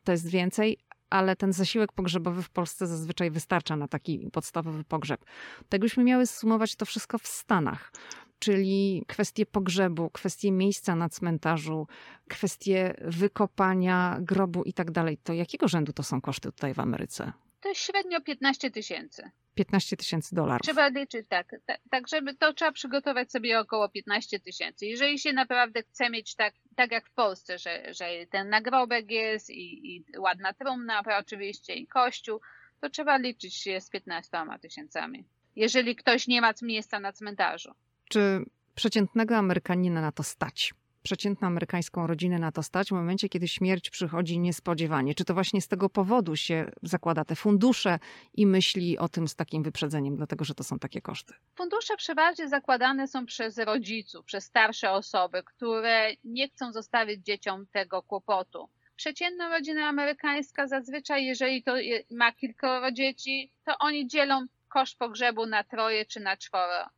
[0.05, 0.79] to jest więcej,
[1.11, 5.25] ale ten zasiłek pogrzebowy w Polsce zazwyczaj wystarcza na taki podstawowy pogrzeb.
[5.69, 7.93] Tak byśmy miały sumować to wszystko w Stanach,
[8.39, 11.87] czyli kwestie pogrzebu, kwestie miejsca na cmentarzu,
[12.29, 15.19] kwestie wykopania grobu i tak dalej.
[15.19, 17.33] To jakiego rzędu to są koszty tutaj w Ameryce?
[17.67, 19.31] To średnio 15 tysięcy.
[19.55, 20.63] 15 tysięcy dolarów.
[20.63, 24.87] Trzeba liczyć tak, tak, tak, żeby to trzeba przygotować sobie około 15 tysięcy.
[24.87, 29.51] Jeżeli się naprawdę chce mieć tak, tak jak w Polsce, że, że ten nagrobek jest
[29.51, 32.41] i, i ładna trumna, oczywiście i kościół,
[32.81, 35.25] to trzeba liczyć się z 15 tysiącami.
[35.57, 37.75] Jeżeli ktoś nie ma miejsca na cmentarzu.
[38.09, 40.75] Czy przeciętnego Amerykanina na to stać?
[41.07, 45.15] Przeciętną amerykańską rodzinę na to stać w momencie, kiedy śmierć przychodzi niespodziewanie?
[45.15, 47.99] Czy to właśnie z tego powodu się zakłada te fundusze
[48.35, 51.35] i myśli o tym z takim wyprzedzeniem, dlatego że to są takie koszty?
[51.55, 58.03] Fundusze przeważnie zakładane są przez rodziców, przez starsze osoby, które nie chcą zostawić dzieciom tego
[58.03, 58.69] kłopotu.
[58.97, 61.75] Przeciętna rodzina amerykańska zazwyczaj, jeżeli to
[62.11, 66.89] ma kilkoro dzieci, to oni dzielą koszt pogrzebu na troje czy na czworo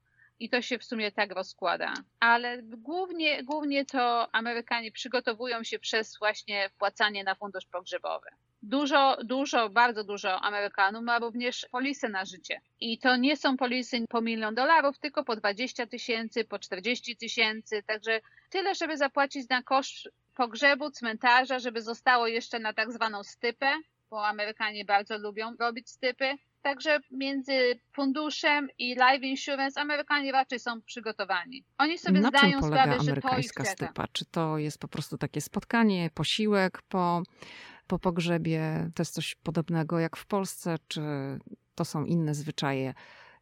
[0.41, 1.95] i to się w sumie tak rozkłada.
[2.21, 8.29] Ale głównie, głównie to Amerykanie przygotowują się przez właśnie wpłacanie na fundusz pogrzebowy.
[8.63, 12.61] Dużo, dużo, bardzo dużo Amerykanów ma również polisy na życie.
[12.81, 17.83] I to nie są polisy po milion dolarów, tylko po 20 tysięcy, po 40 tysięcy.
[17.83, 18.21] Także
[18.51, 23.73] tyle, żeby zapłacić na koszt pogrzebu, cmentarza, żeby zostało jeszcze na tak zwaną stypę,
[24.11, 30.83] bo Amerykanie bardzo lubią robić stypy Także między funduszem i life insurance Amerykanie raczej są
[30.83, 31.65] przygotowani.
[31.79, 34.07] Oni sobie Na zdają czym polega sprawę, że to ich stypa?
[34.13, 37.23] Czy to jest po prostu takie spotkanie, posiłek po,
[37.87, 38.91] po pogrzebie?
[38.95, 41.01] To jest coś podobnego jak w Polsce, czy
[41.75, 42.95] to są inne zwyczaje,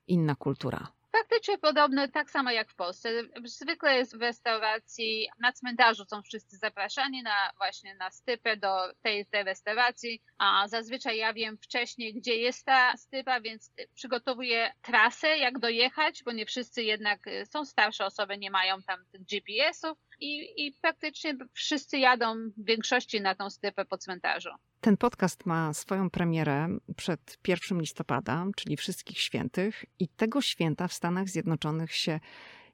[0.07, 0.89] inna kultura?
[1.29, 3.11] Praktycznie podobne, tak samo jak w Polsce.
[3.45, 9.27] Zwykle jest w restauracji, na cmentarzu są wszyscy zapraszani na właśnie na stypę do tej,
[9.27, 15.59] tej restauracji, a zazwyczaj ja wiem wcześniej, gdzie jest ta stypa, więc przygotowuję trasę, jak
[15.59, 20.73] dojechać, bo nie wszyscy jednak y, są starsze osoby, nie mają tam GPS-ów i, i
[20.73, 24.51] praktycznie wszyscy jadą w większości na tą stypę po cmentarzu.
[24.81, 30.93] Ten podcast ma swoją premierę przed 1 listopada, czyli Wszystkich Świętych, i tego święta w
[30.93, 32.21] Stanach Zjednoczonych się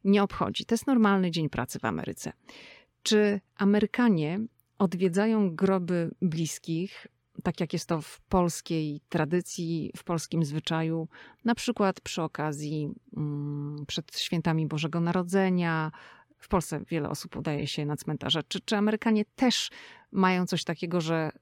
[0.05, 0.64] nie obchodzi.
[0.64, 2.32] To jest normalny dzień pracy w Ameryce.
[3.03, 4.40] Czy Amerykanie
[4.78, 7.07] odwiedzają groby bliskich
[7.43, 11.09] tak jak jest to w polskiej tradycji, w polskim zwyczaju,
[11.45, 15.93] na przykład przy okazji mm, przed świętami Bożego Narodzenia.
[16.43, 18.43] W Polsce wiele osób udaje się na cmentarze.
[18.49, 19.70] Czy, czy Amerykanie też
[20.12, 21.32] mają coś takiego, że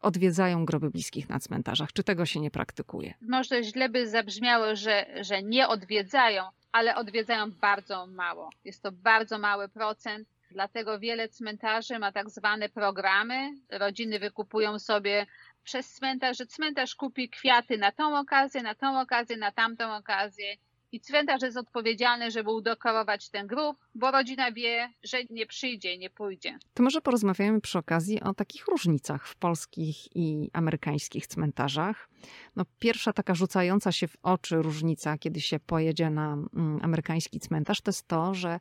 [0.00, 1.92] odwiedzają groby bliskich na cmentarzach?
[1.92, 3.14] Czy tego się nie praktykuje?
[3.20, 6.42] Może źle by zabrzmiało, że, że nie odwiedzają,
[6.72, 8.50] ale odwiedzają bardzo mało.
[8.64, 10.28] Jest to bardzo mały procent.
[10.50, 13.52] Dlatego wiele cmentarzy ma tak zwane programy.
[13.70, 15.26] Rodziny wykupują sobie
[15.64, 20.56] przez cmentarz, że cmentarz kupi kwiaty na tą okazję, na tą okazję, na tamtą okazję.
[20.96, 26.10] I cmentarz jest odpowiedzialny, żeby udekorować ten grób, bo rodzina wie, że nie przyjdzie, nie
[26.10, 26.58] pójdzie.
[26.74, 32.08] To może porozmawiamy przy okazji o takich różnicach w polskich i amerykańskich cmentarzach.
[32.56, 37.80] No, pierwsza taka rzucająca się w oczy różnica, kiedy się pojedzie na mm, amerykański cmentarz,
[37.80, 38.60] to jest to, że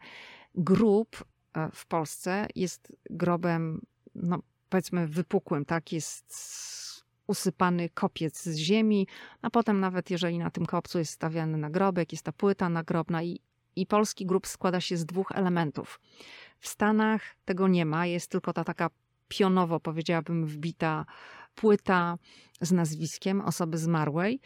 [0.55, 3.81] grób e, w Polsce jest grobem,
[4.15, 5.91] no, powiedzmy, wypukłym, tak?
[5.91, 6.35] Jest
[7.27, 9.07] usypany kopiec z ziemi,
[9.41, 13.39] a potem nawet jeżeli na tym kopcu jest stawiany nagrobek, jest ta płyta nagrobna i,
[13.75, 15.99] i polski grób składa się z dwóch elementów.
[16.59, 18.89] W Stanach tego nie ma, jest tylko ta taka
[19.27, 21.05] pionowo, powiedziałabym, wbita
[21.55, 22.17] płyta
[22.61, 24.39] z nazwiskiem osoby zmarłej.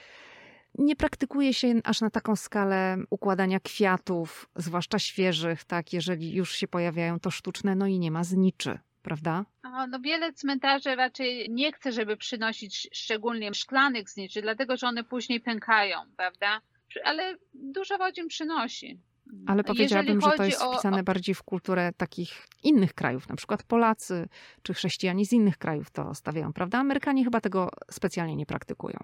[0.78, 6.68] Nie praktykuje się aż na taką skalę układania kwiatów, zwłaszcza świeżych, tak, jeżeli już się
[6.68, 8.80] pojawiają, to sztuczne, no i nie ma zniczy
[9.10, 9.46] prawda?
[9.90, 15.42] No wiele cmentarzy raczej nie chce, żeby przynosić szczególnie szklanych zniczy, dlatego że one później
[15.42, 16.62] pękają, prawda?
[17.04, 19.00] Ale dużo rodzin przynosi.
[19.48, 21.04] Ale powiedziałabym, że to jest wpisane o...
[21.04, 24.30] bardziej w kulturę takich innych krajów, na przykład Polacy
[24.64, 26.78] czy chrześcijanie z innych krajów to stawiają, prawda?
[26.78, 29.00] Amerykanie chyba tego specjalnie nie praktykują.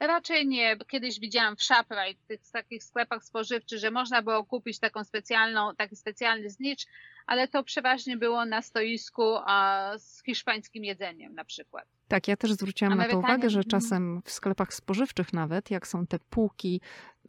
[0.00, 0.76] Raczej nie.
[0.76, 5.74] Kiedyś widziałam w ShopRite, w tych takich sklepach spożywczych, że można było kupić taką specjalną,
[5.76, 6.86] taki specjalny znicz,
[7.30, 11.84] ale to przeważnie było na stoisku a, z hiszpańskim jedzeniem na przykład.
[12.08, 13.22] Tak, ja też zwróciłam Amerykanie...
[13.22, 13.70] na to uwagę, że mhm.
[13.70, 16.80] czasem w sklepach spożywczych nawet, jak są te półki,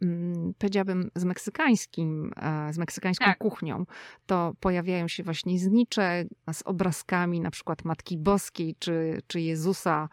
[0.02, 3.38] mm, powiedziałabym z meksykańskim, e, z meksykańską tak.
[3.38, 3.84] kuchnią,
[4.26, 10.08] to pojawiają się właśnie znicze z obrazkami na przykład Matki Boskiej czy, czy Jezusa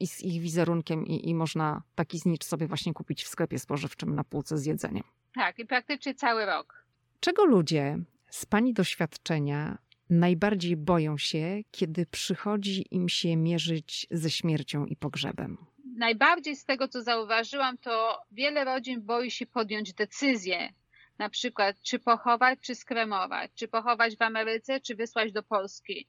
[0.00, 4.14] i z ich wizerunkiem i, i można taki znicz sobie właśnie kupić w sklepie spożywczym
[4.14, 5.04] na półce z jedzeniem.
[5.34, 6.84] Tak, i praktycznie cały rok.
[7.20, 7.98] Czego ludzie
[8.34, 9.78] z Pani doświadczenia
[10.10, 15.56] najbardziej boją się, kiedy przychodzi im się mierzyć ze śmiercią i pogrzebem?
[15.96, 20.72] Najbardziej z tego, co zauważyłam, to wiele rodzin boi się podjąć decyzję,
[21.18, 26.08] na przykład czy pochować, czy skremować, czy pochować w Ameryce, czy wysłać do Polski.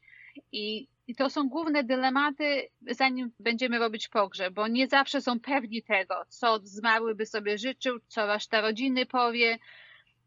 [0.51, 5.83] I, I to są główne dylematy, zanim będziemy robić pogrzeb, bo nie zawsze są pewni
[5.83, 9.57] tego, co zmarły by sobie życzył, co reszta rodziny powie.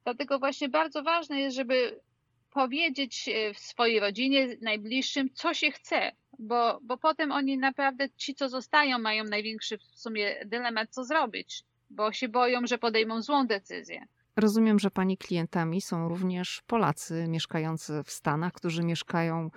[0.08, 2.00] Dlatego właśnie bardzo ważne jest, żeby
[2.50, 8.34] powiedzieć e, w swojej rodzinie, najbliższym, co się chce, bo, bo potem oni naprawdę, ci
[8.34, 13.46] co zostają, mają największy w sumie dylemat, co zrobić, bo się boją, że podejmą złą
[13.46, 14.06] decyzję.
[14.36, 19.50] Rozumiem, że pani klientami są również Polacy mieszkający w Stanach, którzy mieszkają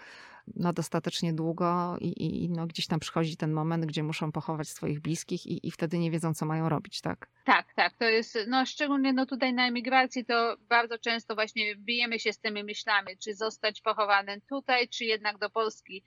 [0.56, 5.00] no, dostatecznie długo i, i no, gdzieś tam przychodzi ten moment, gdzie muszą pochować swoich
[5.00, 7.28] bliskich i, i wtedy nie wiedzą, co mają robić, tak?
[7.46, 7.94] Tak, tak.
[7.98, 12.40] To jest, no szczególnie no, tutaj na emigracji to bardzo często właśnie bijemy się z
[12.40, 16.04] tymi myślami, czy zostać pochowanym tutaj, czy jednak do Polski.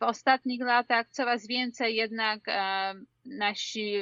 [0.00, 3.94] W ostatnich latach coraz więcej jednak e, nasi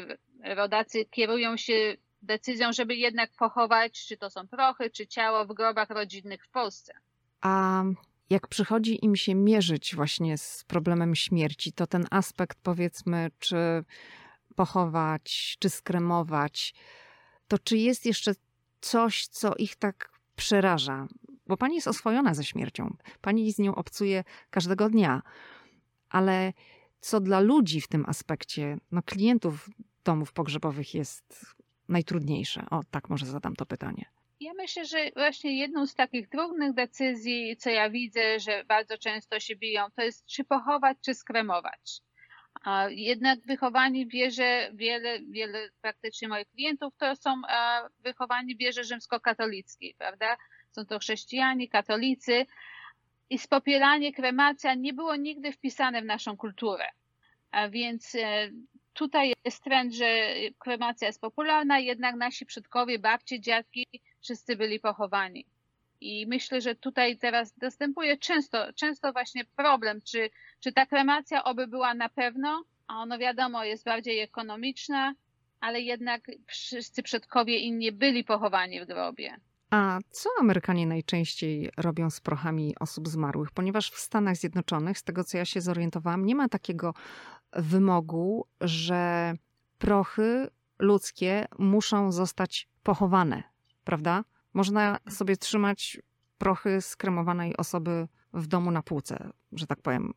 [0.45, 5.91] rodacy kierują się decyzją, żeby jednak pochować, czy to są prochy, czy ciało w grobach
[5.91, 6.95] rodzinnych w Polsce.
[7.41, 7.85] A
[8.31, 13.57] jak przychodzi im się mierzyć właśnie z problemem śmierci, to ten aspekt powiedzmy, czy
[14.57, 16.75] pochować, czy skremować,
[17.49, 18.35] to czy jest jeszcze
[18.81, 21.07] coś, co ich tak przeraża?
[21.47, 25.23] Bo pani jest oswojona ze śmiercią, pani z nią obcuje każdego dnia,
[26.09, 26.53] ale
[27.01, 29.71] co dla ludzi w tym aspekcie, no klientów
[30.05, 31.55] domów pogrzebowych jest
[31.89, 32.67] najtrudniejsze?
[32.71, 34.05] O, tak może zadam to pytanie.
[34.41, 39.41] Ja myślę, że właśnie jedną z takich trudnych decyzji, co ja widzę, że bardzo często
[39.41, 42.01] się biją, to jest czy pochować, czy skremować.
[42.89, 47.43] Jednak wychowani w wierze, wiele, wiele praktycznie moich klientów to są
[47.99, 50.37] wychowani w wierze rzymskokatolickiej, prawda?
[50.71, 52.47] Są to chrześcijanie, katolicy
[53.31, 56.89] i spopieranie, kremacja nie było nigdy wpisane w naszą kulturę.
[57.51, 58.51] A więc e,
[58.93, 60.07] tutaj jest trend, że
[60.59, 63.87] kremacja jest popularna, jednak nasi przodkowie, babcie, dziadki
[64.25, 65.47] wszyscy byli pochowani.
[66.01, 71.67] I myślę, że tutaj teraz następuje często, często właśnie problem, czy, czy ta kremacja oby
[71.67, 75.15] była na pewno, a ono wiadomo jest bardziej ekonomiczna,
[75.61, 79.37] ale jednak wszyscy przodkowie inni byli pochowani w grobie.
[79.71, 83.51] A co Amerykanie najczęściej robią z prochami osób zmarłych?
[83.51, 86.95] Ponieważ w Stanach Zjednoczonych, z tego co ja się zorientowałam, nie ma takiego
[87.53, 89.35] wymogu, że
[89.79, 90.49] prochy
[90.79, 93.54] ludzkie muszą zostać pochowane,
[93.85, 94.25] prawda?
[94.55, 95.99] Można sobie trzymać
[96.39, 100.15] prochy skremowanej osoby w domu na półce, że tak powiem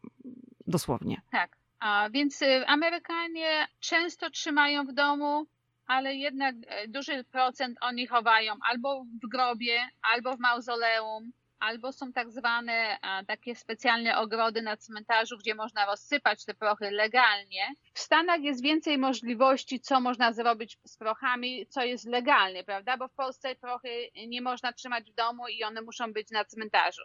[0.68, 1.22] dosłownie.
[1.32, 1.58] Tak.
[1.80, 5.48] A więc y, Amerykanie często trzymają w domu,
[5.88, 12.14] ale jednak e, duży procent oni chowają albo w grobie, albo w mauzoleum, albo są
[12.14, 12.98] tak zwane
[13.28, 17.68] takie specjalne ogrody na cmentarzu, gdzie można rozsypać te prochy legalnie.
[17.94, 22.98] W Stanach jest więcej możliwości, co można zrobić z prochami, co jest legalnie, prawda?
[22.98, 27.02] Bo w Polsce prochy nie można trzymać w domu i one muszą być na cmentarzu.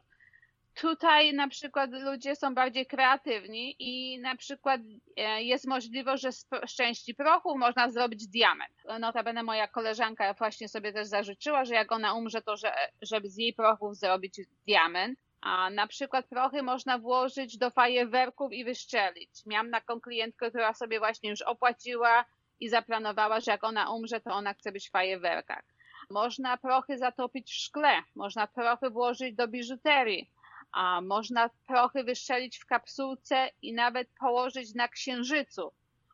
[0.74, 4.80] Tutaj na przykład ludzie są bardziej kreatywni i na przykład
[5.16, 8.74] e, jest możliwość, że z części prochu można zrobić diament.
[9.00, 13.36] Notabene moja koleżanka właśnie sobie też zażyczyła, że jak ona umrze, to że, żeby z
[13.36, 15.18] jej prochów zrobić diament.
[15.40, 19.30] A na przykład prochy można włożyć do fajerwerków i wyszczelić.
[19.46, 22.24] Miałam taką klientkę, która sobie właśnie już opłaciła
[22.60, 25.64] i zaplanowała, że jak ona umrze, to ona chce być w fajerwerkach.
[26.10, 30.30] Można prochy zatopić w szkle, można prochy włożyć do biżuterii
[30.72, 35.72] a można prochy wystrzelić w kapsułce i nawet położyć na księżycu,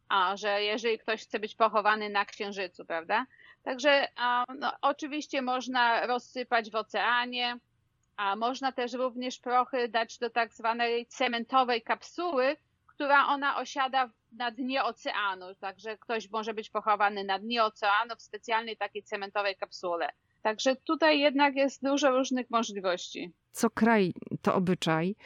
[0.09, 3.27] a że jeżeli ktoś chce być pochowany na księżycu, prawda?
[3.63, 4.09] Także
[4.59, 7.59] no, oczywiście można rozsypać w oceanie,
[8.17, 12.57] a można też również prochy dać do tak zwanej cementowej kapsuły,
[12.87, 15.55] która ona osiada na dnie oceanu.
[15.61, 20.13] Także ktoś może być pochowany na dnie oceanu w specjalnej takiej cementowej kapsule.
[20.43, 23.33] Także tutaj jednak jest dużo różnych możliwości.
[23.59, 25.17] Co kraj to obyczaj.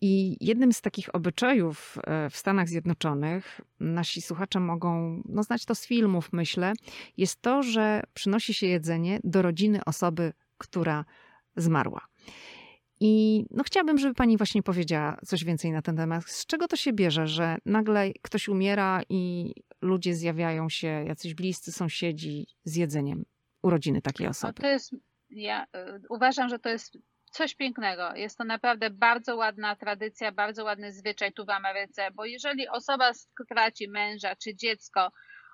[0.00, 5.74] I jednym z takich obyczajów e, w Stanach Zjednoczonych, nasi słuchacze mogą no, znać to
[5.74, 6.72] z filmów, myślę,
[7.16, 11.04] jest to, że przynosi się jedzenie do rodziny osoby, która
[11.56, 12.00] zmarła.
[13.00, 16.24] I no, chciałabym, żeby pani właśnie powiedziała coś więcej na ten temat.
[16.24, 19.52] Z czego to się bierze, że nagle ktoś umiera i
[19.82, 23.24] ludzie zjawiają się, jacyś bliscy sąsiedzi z jedzeniem
[23.62, 24.52] urodziny takiej osoby?
[24.56, 24.96] No to jest,
[25.30, 25.66] ja y,
[26.08, 26.98] uważam, że to jest
[27.34, 28.14] coś pięknego.
[28.14, 33.12] Jest to naprawdę bardzo ładna tradycja, bardzo ładny zwyczaj tu w Ameryce, bo jeżeli osoba
[33.48, 35.12] traci męża czy dziecko,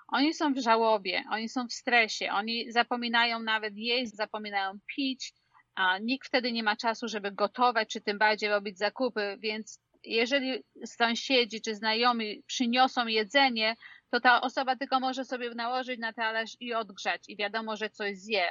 [0.09, 5.33] oni są w żałobie, oni są w stresie, oni zapominają nawet jeść, zapominają pić,
[5.75, 10.63] a nikt wtedy nie ma czasu, żeby gotować, czy tym bardziej robić zakupy, więc jeżeli
[10.87, 13.77] sąsiedzi czy znajomi przyniosą jedzenie,
[14.11, 18.19] to ta osoba tylko może sobie nałożyć na talerz i odgrzać i wiadomo, że coś
[18.19, 18.45] zje,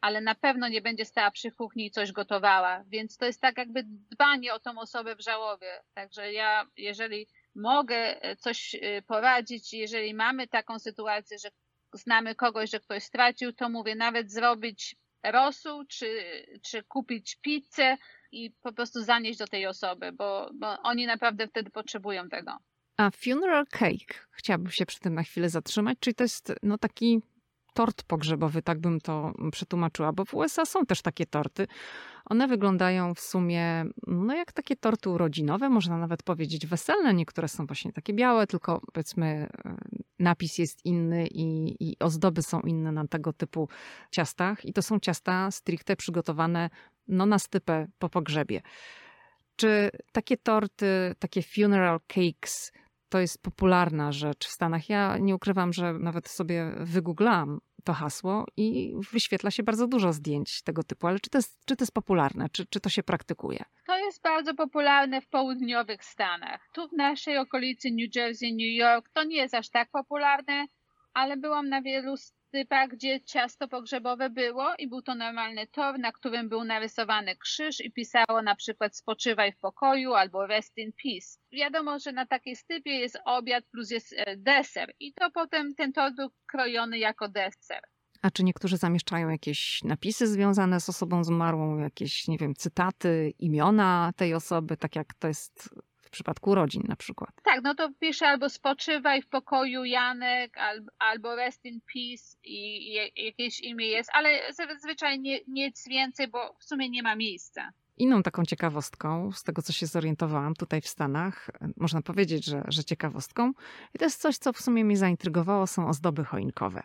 [0.00, 3.58] ale na pewno nie będzie stała przy kuchni i coś gotowała, więc to jest tak
[3.58, 5.82] jakby dbanie o tą osobę w żałobie.
[5.94, 11.48] Także ja, jeżeli mogę e, coś e, poradzić, jeżeli mamy taką sytuację, że
[11.92, 16.22] znamy kogoś, że ktoś stracił, to mówię nawet zrobić rosół, czy,
[16.62, 17.96] czy kupić pizzę
[18.32, 22.56] i po prostu zanieść do tej osoby, bo, bo oni naprawdę wtedy potrzebują tego.
[22.96, 27.20] A funeral cake, chciałabym się przy tym na chwilę zatrzymać, czyli to jest no, taki
[27.74, 31.66] tort pogrzebowy, tak bym to przetłumaczyła, bo w USA są też takie torty.
[32.24, 37.14] One wyglądają w sumie no jak takie torty urodzinowe, można nawet powiedzieć weselne.
[37.14, 39.26] Niektóre są właśnie takie białe, tylko powiedzmy
[39.64, 39.76] e,
[40.18, 43.68] napis jest inny i, i ozdoby są inne na tego typu
[44.10, 44.64] ciastach.
[44.64, 46.70] I to są ciasta stricte przygotowane
[47.08, 48.62] no, na stypę po pogrzebie.
[49.56, 52.72] Czy takie torty, takie funeral cakes
[53.10, 54.88] to jest popularna rzecz w Stanach.
[54.88, 60.62] Ja nie ukrywam, że nawet sobie wygooglam to hasło i wyświetla się bardzo dużo zdjęć
[60.62, 63.64] tego typu, ale czy to jest, czy to jest popularne, czy, czy to się praktykuje?
[63.86, 66.60] To jest bardzo popularne w południowych Stanach.
[66.74, 70.66] Tu w naszej okolicy New Jersey, New York to nie jest aż tak popularne,
[71.14, 72.14] ale byłam na wielu
[72.50, 77.80] typach, gdzie ciasto pogrzebowe było i był to normalny tor, na którym był narysowany krzyż
[77.80, 81.38] i pisało na przykład spoczywaj w pokoju albo rest in peace.
[81.52, 85.92] Wiadomo, że na takiej stypie jest obiad plus jest e, deser i to potem ten
[85.92, 87.80] tor był krojony jako deser.
[88.22, 94.12] A czy niektórzy zamieszczają jakieś napisy związane z osobą zmarłą, jakieś, nie wiem, cytaty, imiona
[94.16, 95.70] tej osoby, tak jak to jest
[96.10, 97.30] w przypadku rodzin na przykład.
[97.42, 100.56] Tak, no to pisze albo spoczywaj w pokoju Janek,
[100.98, 106.64] albo rest in peace i, jakieś imię jest, ale zazwyczaj nie, nic więcej, bo w
[106.64, 107.72] sumie nie ma miejsca.
[107.96, 112.84] Inną taką ciekawostką, z tego co się zorientowałam tutaj w Stanach, można powiedzieć, że, że
[112.84, 113.52] ciekawostką,
[113.94, 116.82] i to jest coś, co w sumie mnie zaintrygowało, są ozdoby choinkowe.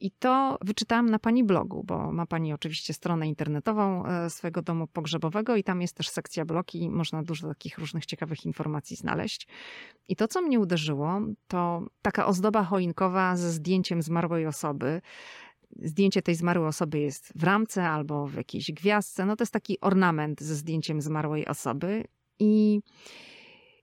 [0.00, 4.86] I to wyczytałam na pani blogu, bo ma pani oczywiście stronę internetową e, swojego domu
[4.86, 9.46] pogrzebowego i tam jest też sekcja blogi, można dużo takich różnych ciekawych informacji znaleźć.
[10.08, 15.00] I to, co mnie uderzyło, to taka ozdoba choinkowa ze zdjęciem zmarłej osoby.
[15.82, 19.26] zdjęcie tej zmarłej osoby jest w ramce albo w jakiejś gwiazdce.
[19.26, 22.04] No to jest taki ornament ze zdjęciem zmarłej osoby.
[22.38, 22.80] I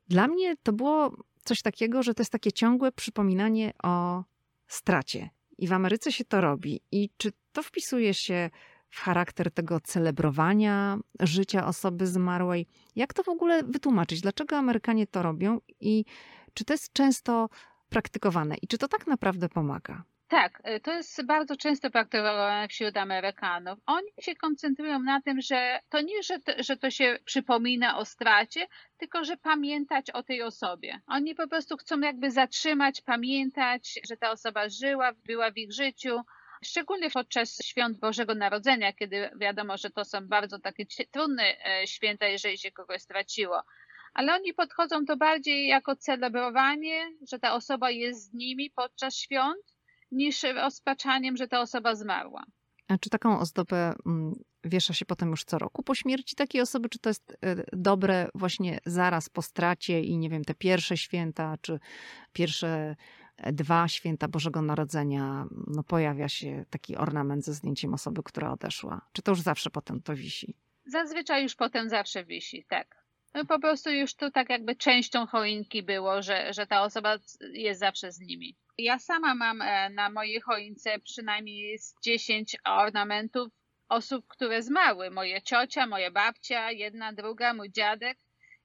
[0.08, 4.24] dla mnie to było coś takiego, że to jest takie ciągłe przypominanie o
[4.68, 5.30] stracie.
[5.60, 6.82] I w Ameryce się to robi.
[6.92, 8.50] I czy to wpisuje się
[8.90, 12.68] w charakter tego celebrowania życia osoby zmarłej?
[12.96, 14.22] Jak to w ogóle wytłumaczyć?
[14.22, 16.06] Dlaczego Amerykanie to robią i
[16.54, 17.50] czy to jest często
[17.90, 20.04] praktykowane i czy to tak naprawdę pomaga?
[20.30, 23.80] Tak, y, to jest bardzo często praktykowane wśród Amerykanów.
[23.86, 28.06] Oni się koncentrują na tym, że to nie, że to, że to się przypomina o
[28.06, 28.68] stracie,
[28.98, 31.02] tylko że pamiętać o tej osobie.
[31.08, 36.22] Oni po prostu chcą jakby zatrzymać, pamiętać, że ta osoba żyła, była w ich życiu.
[36.64, 42.26] Szczególnie podczas świąt Bożego Narodzenia, kiedy wiadomo, że to są bardzo takie trudne e, święta,
[42.28, 43.64] jeżeli się kogoś straciło
[44.14, 49.79] ale oni podchodzą to bardziej jako celebrowanie, że ta osoba jest z nimi podczas świąt,
[50.12, 52.44] niż rozpaczaniem, że ta osoba zmarła.
[52.88, 54.34] A czy taką ozdobę mm,
[54.64, 56.90] wiesza się potem już co roku po śmierci takiej osoby?
[56.90, 61.56] Czy to jest e, dobre właśnie zaraz po stracie i nie wiem, te pierwsze święta,
[61.62, 61.80] czy
[62.34, 62.96] pierwsze
[63.38, 69.02] e, dwa święta Bożego Narodzenia, no pojawia się taki ornament ze zdjęciem osoby, która odeszła?
[69.14, 70.56] Czy to już zawsze potem to wisi?
[70.86, 73.00] Zazwyczaj już potem zawsze wisi, tak.
[73.34, 77.18] No po prostu już to tak jakby częścią choinki było, że, że ta osoba
[77.54, 78.56] jest zawsze z nimi.
[78.80, 83.50] Ja sama mam e, na mojej choince przynajmniej z 10 ornamentów
[83.90, 85.12] osób, które zmarły.
[85.12, 88.18] Moje ciocia, moja babcia, jedna, druga, mój dziadek.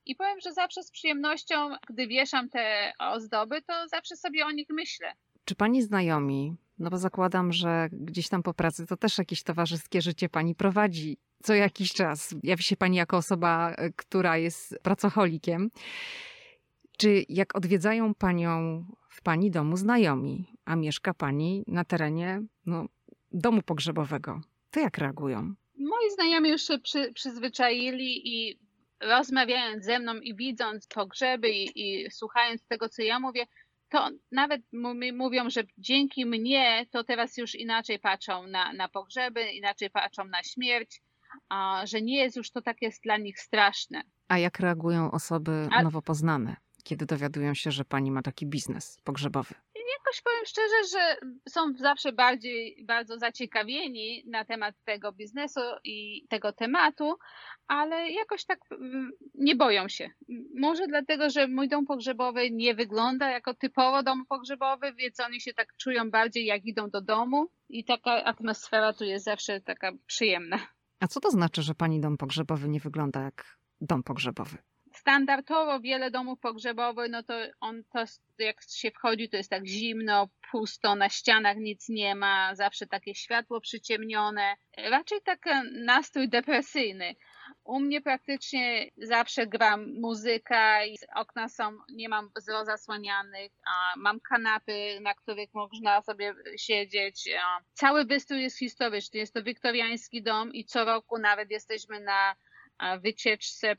[0.07, 4.69] I powiem, że zawsze z przyjemnością, gdy wieszam te ozdoby, to zawsze sobie o nich
[4.71, 5.13] myślę.
[5.45, 10.03] Czy pani znajomi, no bo zakładam, że gdzieś tam po pracy to też jakieś towarzyskie
[10.03, 12.35] życie pani prowadzi co jakiś czas.
[12.43, 15.71] Jawi się pani jako osoba, e, która jest pracocholikiem.
[16.99, 18.85] Czy jak odwiedzają panią
[19.15, 22.87] w pani domu znajomi, a mieszka pani na terenie no,
[23.33, 24.41] domu pogrzebowego,
[24.71, 25.55] to jak reagują?
[25.79, 28.59] Moi znajomi już się przy, przyzwyczaili i
[29.01, 33.47] rozmawiając ze mną i widząc pogrzeby i, i słuchając tego, co ja mówię,
[33.89, 34.63] to nawet
[35.13, 40.43] mówią, że dzięki mnie to teraz już inaczej patrzą na, na pogrzeby, inaczej patrzą na
[40.43, 41.03] śmierć,
[41.49, 44.03] a, że nie jest już to takie dla nich straszne.
[44.29, 45.83] A jak reagują osoby a...
[45.83, 49.55] nowo poznane, kiedy dowiadują się, że pani ma taki biznes pogrzebowy?
[49.99, 51.17] Jakoś powiem szczerze, że
[51.49, 57.19] są zawsze bardziej bardzo zaciekawieni na temat tego biznesu i tego tematu,
[57.67, 60.11] ale jakoś tak mm, nie boją się.
[60.55, 65.55] Może dlatego, że mój dom pogrzebowy nie wygląda jako typowo dom pogrzebowy, więc oni się
[65.55, 70.59] tak czują bardziej jak idą do domu i taka atmosfera tu jest zawsze taka przyjemna.
[71.01, 74.59] A co to znaczy, że pani dom pogrzebowy nie wygląda jak dom pogrzebowy?
[75.05, 78.05] Standardowo wiele domów pogrzebowych, no to on to
[78.39, 83.15] jak się wchodzi, to jest tak zimno, pusto, na ścianach nic nie ma, zawsze takie
[83.15, 84.57] światło przyciemnione.
[84.77, 85.51] Raczej taki
[85.85, 87.15] nastrój depresyjny.
[87.65, 92.31] U mnie praktycznie zawsze gram muzyka i okna są, nie mam
[92.65, 93.53] zasłanianych,
[93.97, 97.29] mam kanapy, na których można sobie siedzieć.
[97.73, 102.37] Cały wystrój jest historyczny, jest to wiktoriański dom i co roku nawet jesteśmy na
[103.01, 103.77] wycieczce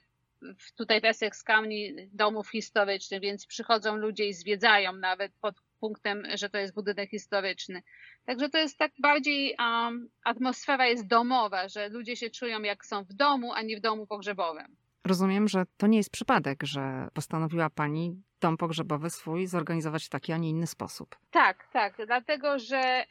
[0.77, 6.49] tutaj w Essex County domów historycznych, więc przychodzą ludzie i zwiedzają nawet pod punktem, że
[6.49, 7.83] to jest budynek historyczny.
[8.25, 13.03] Także to jest tak bardziej, um, atmosfera jest domowa, że ludzie się czują jak są
[13.03, 14.75] w domu, a nie w domu pogrzebowym.
[15.05, 20.33] Rozumiem, że to nie jest przypadek, że postanowiła Pani dom pogrzebowy swój zorganizować w taki,
[20.33, 21.15] a nie inny sposób.
[21.31, 23.05] Tak, tak, dlatego że e,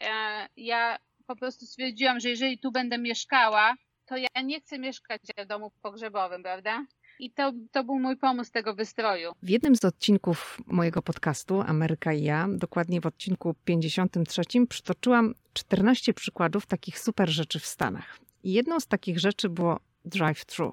[0.57, 3.75] ja po prostu stwierdziłam, że jeżeli tu będę mieszkała,
[4.07, 6.87] to ja nie chcę mieszkać w domu pogrzebowym, prawda?
[7.19, 9.33] I to, to był mój pomysł tego wystroju.
[9.43, 16.15] W jednym z odcinków mojego podcastu Ameryka i ja, dokładnie w odcinku 53, przytoczyłam 14
[16.15, 18.19] przykładów takich super rzeczy w Stanach.
[18.43, 20.73] I jedną z takich rzeczy było drive-thru.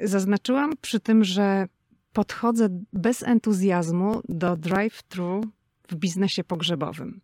[0.00, 1.66] Zaznaczyłam przy tym, że
[2.12, 5.40] podchodzę bez entuzjazmu do drive-thru
[5.88, 7.20] w biznesie pogrzebowym.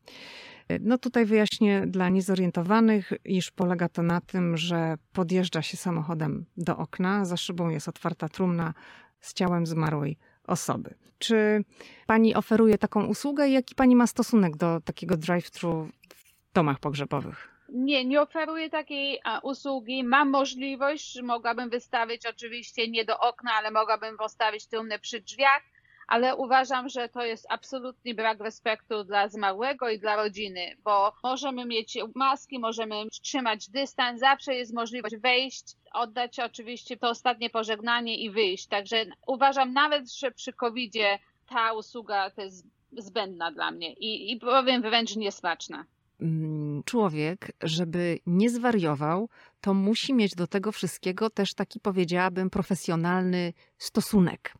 [0.81, 6.77] No tutaj wyjaśnię dla niezorientowanych, iż polega to na tym, że podjeżdża się samochodem do
[6.77, 8.75] okna, za szybą jest otwarta trumna
[9.21, 10.95] z ciałem zmarłej osoby.
[11.19, 11.64] Czy
[12.07, 17.49] pani oferuje taką usługę i jaki pani ma stosunek do takiego drive-thru w domach pogrzebowych?
[17.69, 20.05] Nie, nie oferuję takiej usługi.
[20.05, 25.62] Mam możliwość, mogłabym wystawić oczywiście nie do okna, ale mogłabym postawić trumnę przy drzwiach
[26.09, 31.65] ale uważam, że to jest absolutny brak respektu dla zmarłego i dla rodziny, bo możemy
[31.65, 38.31] mieć maski, możemy trzymać dystans, zawsze jest możliwość wejść, oddać oczywiście to ostatnie pożegnanie i
[38.31, 38.67] wyjść.
[38.67, 42.67] Także uważam nawet, że przy COVID-zie ta usługa to jest
[42.99, 45.85] zbędna dla mnie i, i powiem wręcz niesmaczna.
[46.21, 49.29] Mm, człowiek, żeby nie zwariował,
[49.61, 54.55] to musi mieć do tego wszystkiego też taki, powiedziałabym, profesjonalny stosunek.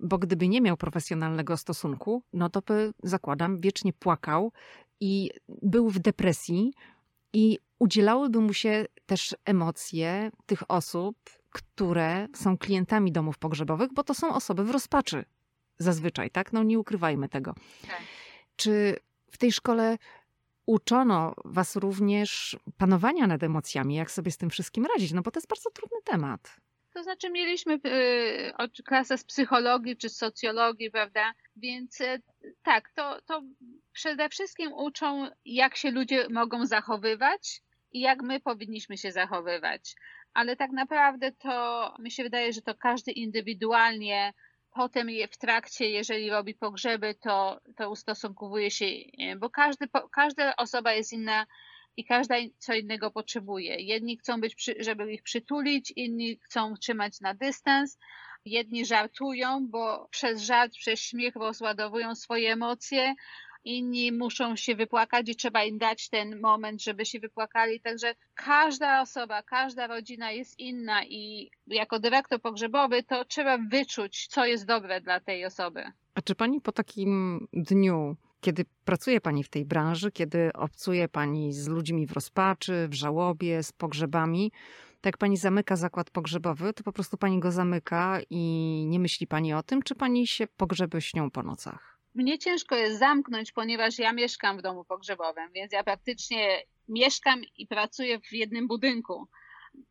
[0.00, 4.52] Bo gdyby nie miał profesjonalnego stosunku, no to by, zakładam, wiecznie płakał
[5.00, 5.30] i
[5.62, 6.72] był w depresji,
[7.32, 11.16] i udzielałyby mu się też emocje tych osób,
[11.50, 15.24] które są klientami domów pogrzebowych, bo to są osoby w rozpaczy
[15.78, 16.52] zazwyczaj, tak?
[16.52, 17.54] No nie ukrywajmy tego.
[17.82, 18.00] Tak.
[18.56, 18.96] Czy
[19.30, 19.98] w tej szkole
[20.66, 25.12] uczono was również panowania nad emocjami, jak sobie z tym wszystkim radzić?
[25.12, 26.56] No bo to jest bardzo trudny temat.
[26.98, 31.32] To znaczy mieliśmy y, klasę z psychologii czy socjologii, prawda?
[31.56, 32.22] Więc y,
[32.62, 33.42] tak, to, to
[33.92, 37.60] przede wszystkim uczą, jak się ludzie mogą zachowywać
[37.92, 39.94] i jak my powinniśmy się zachowywać.
[40.34, 44.32] Ale tak naprawdę to mi się wydaje, że to każdy indywidualnie
[44.74, 48.86] potem w trakcie, jeżeli robi pogrzeby, to, to ustosunkowuje się,
[49.36, 51.46] bo każdy, każda osoba jest inna
[51.98, 53.76] i każda co innego potrzebuje.
[53.80, 57.98] Jedni chcą być, przy, żeby ich przytulić, inni chcą trzymać na dystans,
[58.44, 63.14] jedni żartują, bo przez żart, przez śmiech rozładowują swoje emocje,
[63.64, 67.80] inni muszą się wypłakać i trzeba im dać ten moment, żeby się wypłakali.
[67.80, 74.46] Także każda osoba, każda rodzina jest inna i jako dyrektor pogrzebowy to trzeba wyczuć, co
[74.46, 75.84] jest dobre dla tej osoby.
[76.14, 81.52] A czy pani po takim dniu kiedy pracuje Pani w tej branży, kiedy obcuje Pani
[81.52, 84.52] z ludźmi w rozpaczy, w żałobie, z pogrzebami,
[85.00, 89.26] tak jak Pani zamyka zakład pogrzebowy, to po prostu Pani go zamyka i nie myśli
[89.26, 91.98] Pani o tym, czy Pani się pogrzeby śnią po nocach?
[92.14, 97.66] Mnie ciężko jest zamknąć, ponieważ ja mieszkam w domu pogrzebowym, więc ja praktycznie mieszkam i
[97.66, 99.28] pracuję w jednym budynku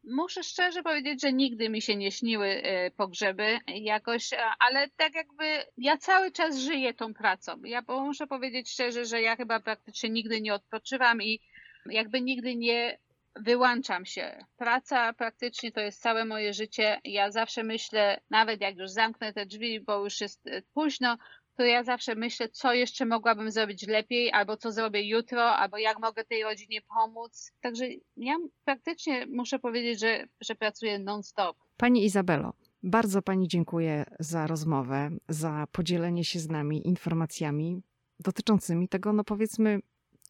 [0.03, 4.29] muszę szczerze powiedzieć, że nigdy mi się nie śniły e, pogrzeby jakoś,
[4.59, 5.45] ale tak jakby
[5.77, 7.61] ja cały czas żyję tą pracą.
[7.63, 11.39] Ja muszę powiedzieć szczerze, że ja chyba praktycznie nigdy nie odpoczywam i
[11.85, 12.99] jakby nigdy nie
[13.39, 14.45] wyłączam się.
[14.57, 16.99] Praca praktycznie to jest całe moje życie.
[17.03, 21.17] Ja zawsze myślę, nawet jak już zamknę te drzwi, bo już jest e, późno,
[21.57, 25.99] to ja zawsze myślę, co jeszcze mogłabym zrobić lepiej, albo co zrobię jutro, albo jak
[25.99, 27.51] mogę tej rodzinie pomóc.
[27.61, 27.85] Także
[28.17, 28.35] ja
[28.65, 31.57] praktycznie muszę powiedzieć, że, że pracuję non-stop.
[31.77, 32.53] Pani Izabelo,
[32.83, 37.81] bardzo Pani dziękuję za rozmowę, za podzielenie się z nami informacjami
[38.19, 39.79] dotyczącymi tego, no powiedzmy,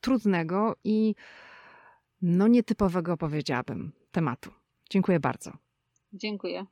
[0.01, 1.15] trudnego i
[2.21, 4.51] no nietypowego, powiedziałabym, tematu.
[4.89, 5.51] Dziękuję bardzo.
[6.13, 6.65] Dziękuję.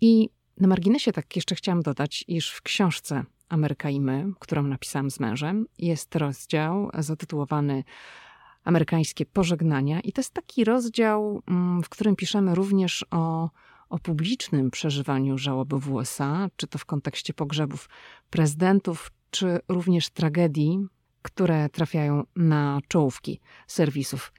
[0.00, 0.28] I
[0.60, 5.20] na marginesie tak jeszcze chciałam dodać, iż w książce Ameryka i my, którą napisałam z
[5.20, 7.84] mężem, jest rozdział zatytułowany
[8.64, 13.50] Amerykańskie pożegnania i to jest taki rozdział, mm, w którym piszemy również o,
[13.88, 17.88] o publicznym przeżywaniu żałoby w USA, czy to w kontekście pogrzebów
[18.30, 20.86] prezydentów, czy również tragedii,
[21.22, 24.32] które trafiają na czołówki serwisów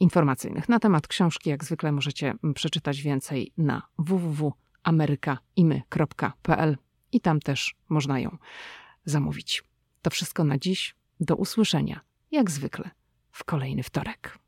[0.00, 0.68] informacyjnych.
[0.68, 4.52] Na temat książki, jak zwykle, możecie przeczytać więcej na www
[4.86, 6.76] amerykaimy.pl
[7.12, 8.38] i tam też można ją
[9.04, 9.64] zamówić.
[10.02, 10.96] To wszystko na dziś.
[11.20, 12.90] Do usłyszenia, jak zwykle,
[13.30, 14.38] w kolejny wtorek.